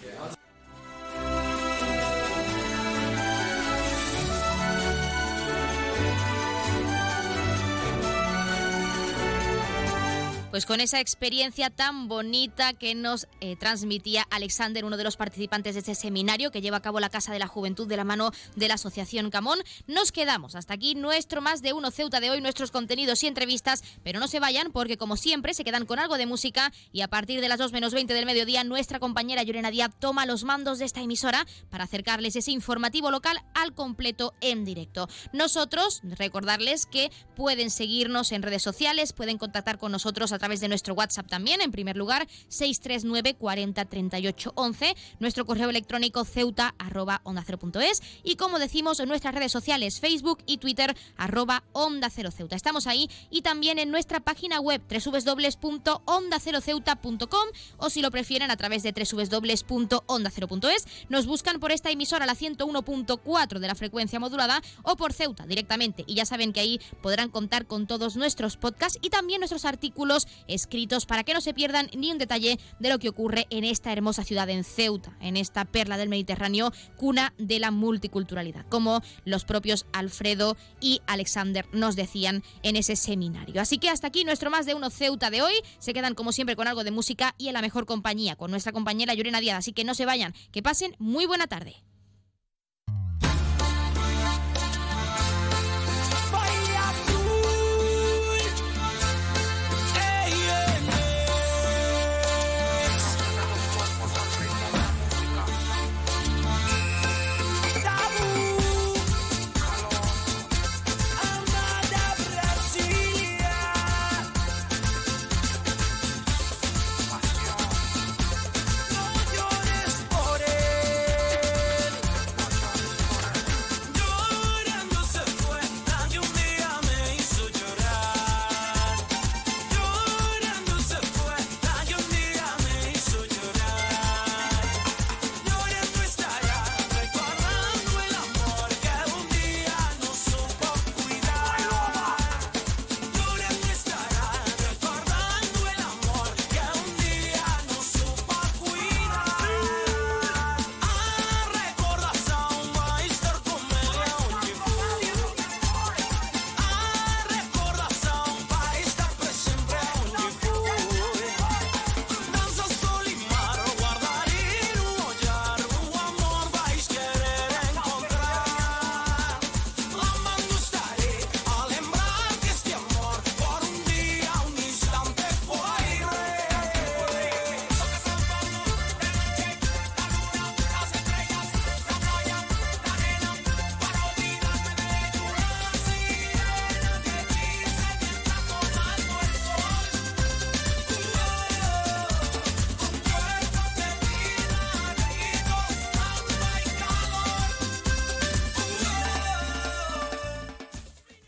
[10.51, 15.75] Pues con esa experiencia tan bonita que nos eh, transmitía Alexander, uno de los participantes
[15.75, 18.31] de este seminario que lleva a cabo la Casa de la Juventud de la mano
[18.55, 20.55] de la Asociación Camón, nos quedamos.
[20.55, 24.27] Hasta aquí nuestro más de uno Ceuta de hoy, nuestros contenidos y entrevistas, pero no
[24.27, 27.49] se vayan porque como siempre se quedan con algo de música y a partir de
[27.49, 31.01] las 2 menos 20 del mediodía nuestra compañera Llorena Díaz toma los mandos de esta
[31.01, 35.09] emisora para acercarles ese informativo local al completo en directo.
[35.31, 40.67] Nosotros recordarles que pueden seguirnos en redes sociales, pueden contactar con nosotros a través de
[40.67, 47.21] nuestro WhatsApp también, en primer lugar 639 40 38 11, nuestro correo electrónico ceuta arroba
[47.23, 51.63] onda cero punto es, y como decimos en nuestras redes sociales Facebook y Twitter arroba
[51.73, 52.55] onda cero ceuta.
[52.55, 57.47] Estamos ahí y también en nuestra página web www.ondaceroceuta.com
[57.77, 63.59] o si lo prefieren a través de www.ondacero.es nos buscan por esta emisora la 101.4
[63.59, 67.65] de la frecuencia modulada o por Ceuta directamente y ya saben que ahí podrán contar
[67.65, 72.11] con todos nuestros podcasts y también nuestros artículos escritos para que no se pierdan ni
[72.11, 75.97] un detalle de lo que ocurre en esta hermosa ciudad en Ceuta, en esta perla
[75.97, 82.75] del Mediterráneo, cuna de la multiculturalidad, como los propios Alfredo y Alexander nos decían en
[82.75, 83.61] ese seminario.
[83.61, 85.53] Así que hasta aquí nuestro más de uno Ceuta de hoy.
[85.79, 88.71] Se quedan como siempre con algo de música y en la mejor compañía, con nuestra
[88.71, 89.59] compañera Llorena Díaz.
[89.59, 91.75] Así que no se vayan, que pasen muy buena tarde.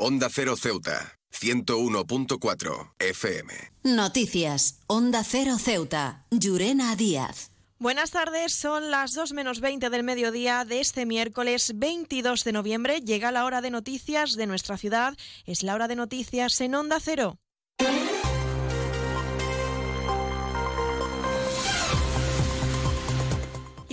[0.03, 3.53] Onda Cero Ceuta, 101.4 FM.
[3.83, 4.79] Noticias.
[4.87, 6.25] Onda Cero Ceuta.
[6.31, 7.51] Llurena Díaz.
[7.77, 13.01] Buenas tardes, son las 2 menos 20 del mediodía de este miércoles 22 de noviembre.
[13.01, 15.13] Llega la hora de noticias de nuestra ciudad.
[15.45, 17.37] Es la hora de noticias en Onda Cero.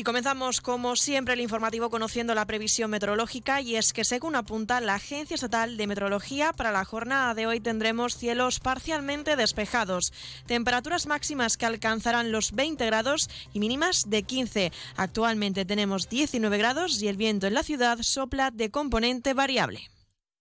[0.09, 4.95] Comenzamos, como siempre, el informativo conociendo la previsión meteorológica y es que, según apunta la
[4.95, 10.15] Agencia Estatal de Meteorología, para la jornada de hoy tendremos cielos parcialmente despejados,
[10.47, 14.73] temperaturas máximas que alcanzarán los 20 grados y mínimas de 15.
[14.97, 19.91] Actualmente tenemos 19 grados y el viento en la ciudad sopla de componente variable.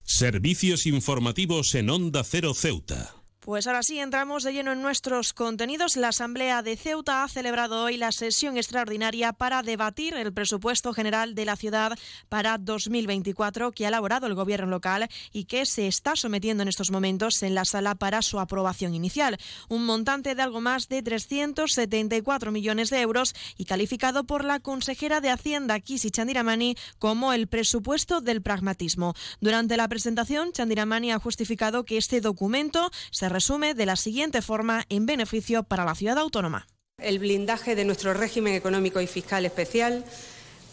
[0.02, 3.17] Servicios informativos en Onda Cero Ceuta.
[3.48, 5.96] Pues ahora sí, entramos de lleno en nuestros contenidos.
[5.96, 11.34] La Asamblea de Ceuta ha celebrado hoy la sesión extraordinaria para debatir el presupuesto general
[11.34, 11.98] de la ciudad
[12.28, 16.90] para 2024 que ha elaborado el gobierno local y que se está sometiendo en estos
[16.90, 19.38] momentos en la sala para su aprobación inicial.
[19.70, 25.22] Un montante de algo más de 374 millones de euros y calificado por la consejera
[25.22, 29.14] de Hacienda, Kisi Chandiramani, como el presupuesto del pragmatismo.
[29.40, 34.84] Durante la presentación, Chandiramani ha justificado que este documento se resume de la siguiente forma
[34.88, 36.66] en beneficio para la ciudad autónoma.
[37.00, 40.04] El blindaje de nuestro régimen económico y fiscal especial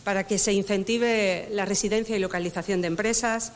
[0.04, 3.52] para que se incentive la residencia y localización de empresas,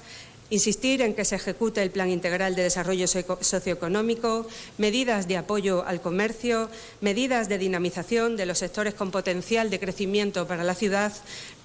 [0.52, 6.02] insistir en que se ejecute el Plan Integral de Desarrollo Socioeconómico, medidas de apoyo al
[6.02, 6.70] comercio,
[7.02, 11.14] medidas de dinamización de los sectores con potencial de crecimiento para la ciudad,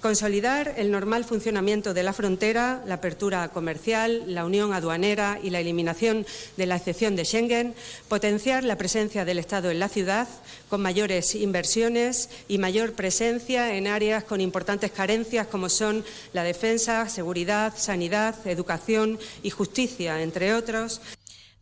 [0.05, 5.59] consolidar el normal funcionamiento de la frontera, la apertura comercial, la unión aduanera y la
[5.59, 6.27] eliminación
[6.57, 7.73] de la excepción de Schengen,
[8.07, 10.27] potenciar la presencia del Estado en la ciudad
[10.69, 17.09] con mayores inversiones y mayor presencia en áreas con importantes carencias como son la defensa,
[17.09, 21.01] seguridad, sanidad, educación y justicia, entre otros.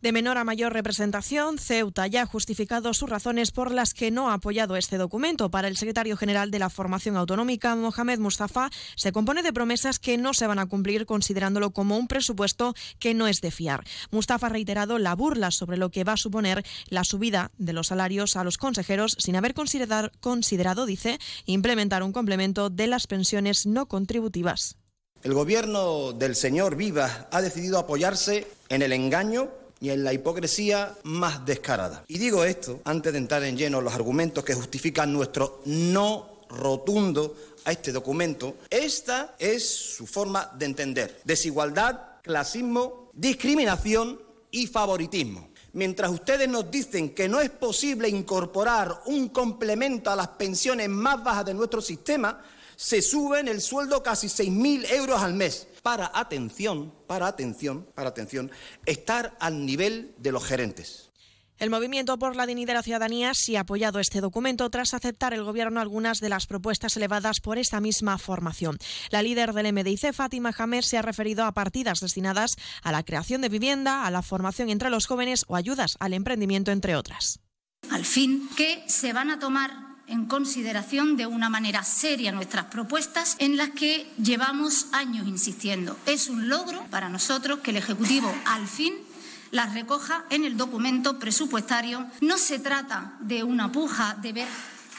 [0.04, 4.28] De menor a mayor representación, Ceuta ya ha justificado sus razones por las que no
[4.28, 5.50] ha apoyado este documento.
[5.50, 10.18] Para el secretario general de la Formación Autonómica, Mohamed Mustafa, se compone de promesas que
[10.18, 13.82] no se van a cumplir considerándolo como un presupuesto que no es de fiar.
[14.10, 17.86] Mustafa ha reiterado la burla sobre lo que va a suponer la subida de los
[17.86, 23.64] salarios a los consejeros sin haber considerado, considerado dice, implementar un complemento de las pensiones
[23.64, 24.76] no contributivas.
[25.22, 30.96] El gobierno del señor Vivas ha decidido apoyarse en el engaño y en la hipocresía
[31.02, 32.04] más descarada.
[32.08, 37.36] Y digo esto antes de entrar en lleno los argumentos que justifican nuestro no rotundo
[37.66, 38.56] a este documento.
[38.70, 41.20] Esta es su forma de entender.
[41.24, 44.18] Desigualdad, clasismo, discriminación
[44.50, 45.50] y favoritismo.
[45.74, 51.22] Mientras ustedes nos dicen que no es posible incorporar un complemento a las pensiones más
[51.22, 52.40] bajas de nuestro sistema,
[52.76, 58.50] se suben el sueldo casi 6.000 euros al mes para atención, para atención, para atención,
[58.86, 61.10] estar al nivel de los gerentes.
[61.58, 65.32] El Movimiento por la Dignidad de la Ciudadanía sí ha apoyado este documento tras aceptar
[65.34, 68.76] el Gobierno algunas de las propuestas elevadas por esta misma formación.
[69.10, 73.40] La líder del MDIC, Fátima Jamer, se ha referido a partidas destinadas a la creación
[73.40, 77.38] de vivienda, a la formación entre los jóvenes o ayudas al emprendimiento, entre otras.
[77.90, 83.36] Al fin, que se van a tomar en consideración de una manera seria nuestras propuestas
[83.38, 85.96] en las que llevamos años insistiendo.
[86.06, 88.94] Es un logro para nosotros que el Ejecutivo al fin
[89.50, 92.06] las recoja en el documento presupuestario.
[92.20, 94.48] No se trata de una puja de ver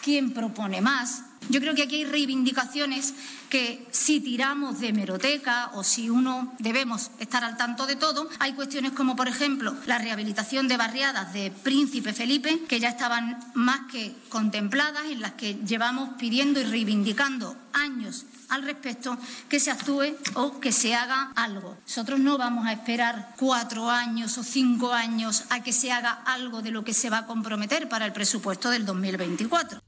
[0.02, 1.24] quién propone más.
[1.50, 3.14] Yo creo que aquí hay reivindicaciones
[3.50, 8.54] que si tiramos de meroteca o si uno debemos estar al tanto de todo, hay
[8.54, 13.92] cuestiones como, por ejemplo, la rehabilitación de barriadas de Príncipe Felipe, que ya estaban más
[13.92, 19.18] que contempladas, en las que llevamos pidiendo y reivindicando años al respecto
[19.50, 21.78] que se actúe o que se haga algo.
[21.88, 26.62] Nosotros no vamos a esperar cuatro años o cinco años a que se haga algo
[26.62, 29.82] de lo que se va a comprometer para el presupuesto del 2024.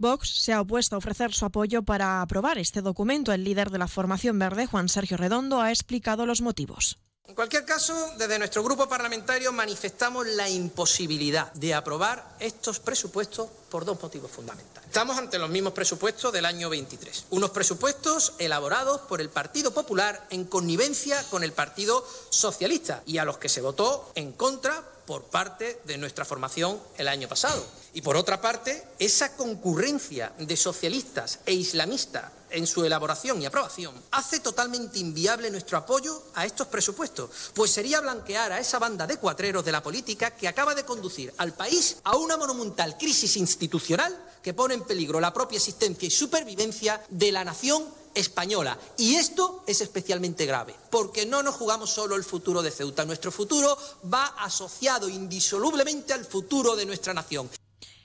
[0.00, 3.32] Vox se ha opuesto a ofrecer su apoyo para aprobar este documento.
[3.32, 6.96] El líder de la formación verde, Juan Sergio Redondo, ha explicado los motivos.
[7.26, 13.84] En cualquier caso, desde nuestro grupo parlamentario manifestamos la imposibilidad de aprobar estos presupuestos por
[13.84, 14.88] dos motivos fundamentales.
[14.88, 20.26] Estamos ante los mismos presupuestos del año 23, unos presupuestos elaborados por el Partido Popular
[20.30, 25.24] en connivencia con el Partido Socialista y a los que se votó en contra por
[25.24, 27.66] parte de nuestra formación el año pasado.
[27.94, 33.92] Y por otra parte, esa concurrencia de socialistas e islamistas en su elaboración y aprobación
[34.12, 39.16] hace totalmente inviable nuestro apoyo a estos presupuestos, pues sería blanquear a esa banda de
[39.16, 44.16] cuatreros de la política que acaba de conducir al país a una monumental crisis institucional
[44.44, 47.84] que pone en peligro la propia existencia y supervivencia de la nación
[48.14, 48.78] española.
[48.96, 53.32] Y esto es especialmente grave, porque no nos jugamos solo el futuro de Ceuta, nuestro
[53.32, 53.76] futuro
[54.12, 57.48] va asociado indisolublemente al futuro de nuestra nación.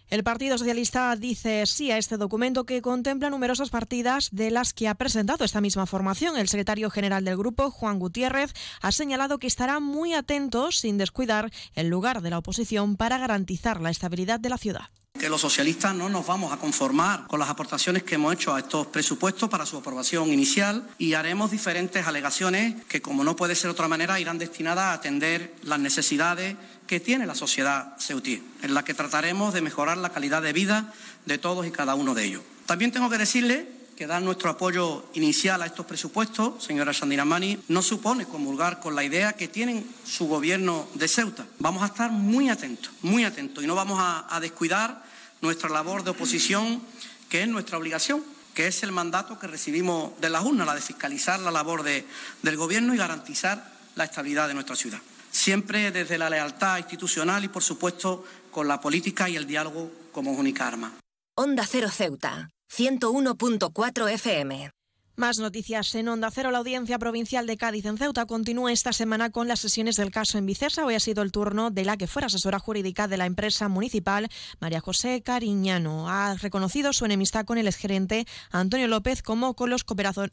[0.07, 4.87] El Partido Socialista dice sí a este documento que contempla numerosas partidas de las que
[4.87, 6.37] ha presentado esta misma formación.
[6.37, 11.51] El secretario general del grupo, Juan Gutiérrez, ha señalado que estará muy atento, sin descuidar,
[11.73, 14.89] el lugar de la oposición para garantizar la estabilidad de la ciudad
[15.19, 18.59] que los socialistas no nos vamos a conformar con las aportaciones que hemos hecho a
[18.59, 23.69] estos presupuestos para su aprobación inicial y haremos diferentes alegaciones que, como no puede ser
[23.69, 26.55] de otra manera, irán destinadas a atender las necesidades
[26.87, 30.93] que tiene la sociedad ceutí, en la que trataremos de mejorar la calidad de vida
[31.25, 32.41] de todos y cada uno de ellos.
[32.65, 36.91] También tengo que decirle que dar nuestro apoyo inicial a estos presupuestos, señora
[37.25, 41.45] Mani, no supone comulgar con la idea que tienen su gobierno de Ceuta.
[41.59, 45.04] Vamos a estar muy atentos, muy atentos, y no vamos a, descuidar
[45.45, 46.81] nuestra labor de oposición,
[47.29, 48.23] que es nuestra obligación,
[48.53, 52.57] que es el mandato que recibimos de la urnas, la de fiscalizar la labor del
[52.57, 55.01] gobierno y garantizar la estabilidad de nuestra ciudad
[55.35, 60.31] siempre desde la lealtad institucional y, por supuesto, con la política y el diálogo como
[60.31, 60.93] única arma.
[61.35, 64.71] Onda Cero Ceuta, 101.4 FM.
[65.17, 66.51] Más noticias en Onda Cero.
[66.51, 70.37] La Audiencia Provincial de Cádiz en Ceuta continúa esta semana con las sesiones del caso
[70.37, 70.85] en Vicesa.
[70.85, 74.27] Hoy ha sido el turno de la que fuera asesora jurídica de la empresa municipal,
[74.59, 76.09] María José Cariñano.
[76.09, 79.85] Ha reconocido su enemistad con el exgerente Antonio López como con los,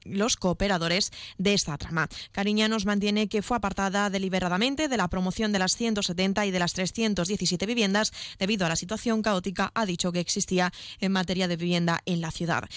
[0.03, 2.09] los cooperadores de esta trama.
[2.33, 6.73] Cariñanos mantiene que fue apartada deliberadamente de la promoción de las 170 y de las
[6.73, 12.01] 317 viviendas debido a la situación caótica, ha dicho que existía en materia de vivienda
[12.05, 12.69] en la ciudad.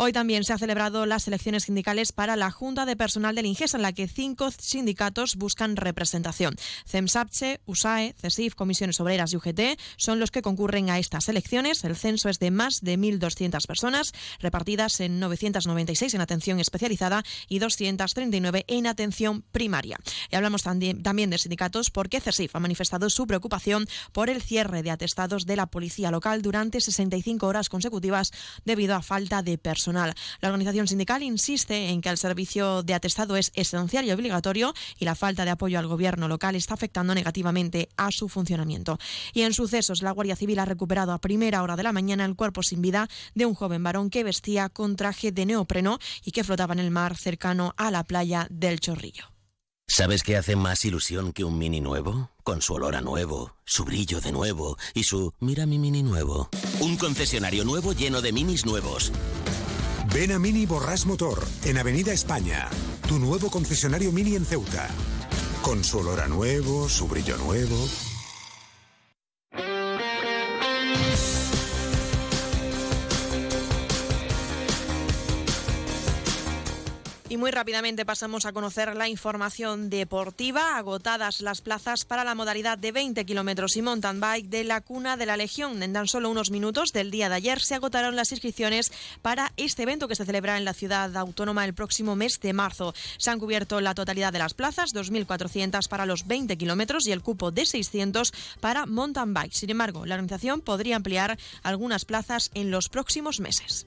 [0.00, 3.74] Hoy también se ha celebrado la selección sindicales para la Junta de Personal del INGES,
[3.74, 6.54] en la que cinco sindicatos buscan representación.
[6.86, 9.60] CEMSAPCHE, USAE, CESIF, Comisiones Obreras y UGT
[9.96, 11.82] son los que concurren a estas elecciones.
[11.82, 17.58] El censo es de más de 1.200 personas, repartidas en 996 en atención especializada y
[17.58, 19.98] 239 en atención primaria.
[20.30, 24.92] Y hablamos también de sindicatos porque CESIF ha manifestado su preocupación por el cierre de
[24.92, 28.30] atestados de la policía local durante 65 horas consecutivas
[28.64, 29.87] debido a falta de personal.
[29.92, 35.04] La organización sindical insiste en que el servicio de atestado es esencial y obligatorio y
[35.04, 38.98] la falta de apoyo al gobierno local está afectando negativamente a su funcionamiento.
[39.32, 42.36] Y en sucesos, la Guardia Civil ha recuperado a primera hora de la mañana el
[42.36, 46.44] cuerpo sin vida de un joven varón que vestía con traje de neopreno y que
[46.44, 49.24] flotaba en el mar cercano a la playa del Chorrillo.
[49.90, 52.30] ¿Sabes qué hace más ilusión que un mini nuevo?
[52.44, 56.50] Con su olor a nuevo, su brillo de nuevo y su mira mi mini nuevo.
[56.80, 59.10] Un concesionario nuevo lleno de minis nuevos.
[60.14, 62.68] Ven a Mini Borras Motor, en Avenida España,
[63.06, 64.88] tu nuevo concesionario Mini en Ceuta.
[65.62, 67.76] Con su olor a nuevo, su brillo nuevo.
[77.30, 80.78] Y muy rápidamente pasamos a conocer la información deportiva.
[80.78, 85.18] Agotadas las plazas para la modalidad de 20 kilómetros y mountain bike de la cuna
[85.18, 85.82] de la Legión.
[85.82, 89.82] En tan solo unos minutos del día de ayer se agotaron las inscripciones para este
[89.82, 92.94] evento que se celebra en la ciudad autónoma el próximo mes de marzo.
[93.18, 97.20] Se han cubierto la totalidad de las plazas, 2.400 para los 20 kilómetros y el
[97.20, 99.52] cupo de 600 para mountain bike.
[99.52, 103.84] Sin embargo, la organización podría ampliar algunas plazas en los próximos meses.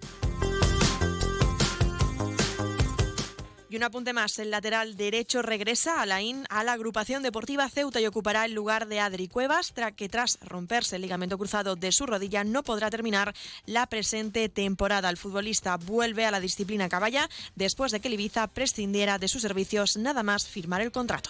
[3.71, 6.19] Y un apunte más, el lateral derecho regresa a la
[6.49, 10.97] a la agrupación deportiva Ceuta y ocupará el lugar de Adri Cuevas, que tras romperse
[10.97, 13.33] el ligamento cruzado de su rodilla no podrá terminar
[13.65, 15.09] la presente temporada.
[15.09, 19.41] El futbolista vuelve a la disciplina caballa después de que el Ibiza prescindiera de sus
[19.41, 21.29] servicios nada más firmar el contrato.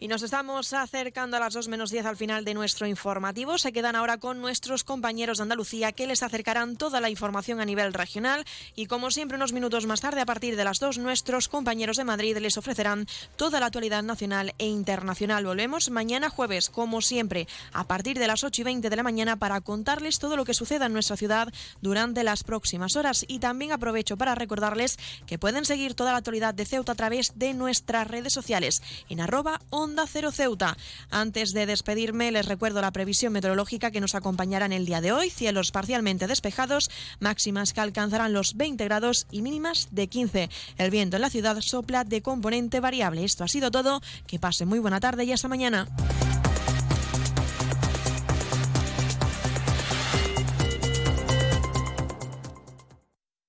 [0.00, 3.58] Y nos estamos acercando a las 2 menos 10 al final de nuestro informativo.
[3.58, 7.64] Se quedan ahora con nuestros compañeros de Andalucía que les acercarán toda la información a
[7.64, 8.44] nivel regional.
[8.76, 12.04] Y como siempre, unos minutos más tarde, a partir de las 2, nuestros compañeros de
[12.04, 15.44] Madrid les ofrecerán toda la actualidad nacional e internacional.
[15.44, 19.34] Volvemos mañana jueves, como siempre, a partir de las 8 y 20 de la mañana
[19.34, 21.52] para contarles todo lo que suceda en nuestra ciudad
[21.82, 23.24] durante las próximas horas.
[23.26, 24.96] Y también aprovecho para recordarles
[25.26, 29.20] que pueden seguir toda la actualidad de Ceuta a través de nuestras redes sociales en
[29.20, 30.76] arroba Onda Ceuta.
[31.10, 35.12] Antes de despedirme, les recuerdo la previsión meteorológica que nos acompañará en el día de
[35.12, 35.30] hoy.
[35.30, 36.90] Cielos parcialmente despejados,
[37.20, 40.50] máximas que alcanzarán los 20 grados y mínimas de 15.
[40.76, 43.24] El viento en la ciudad sopla de componente variable.
[43.24, 44.02] Esto ha sido todo.
[44.26, 45.88] Que pase muy buena tarde y hasta mañana.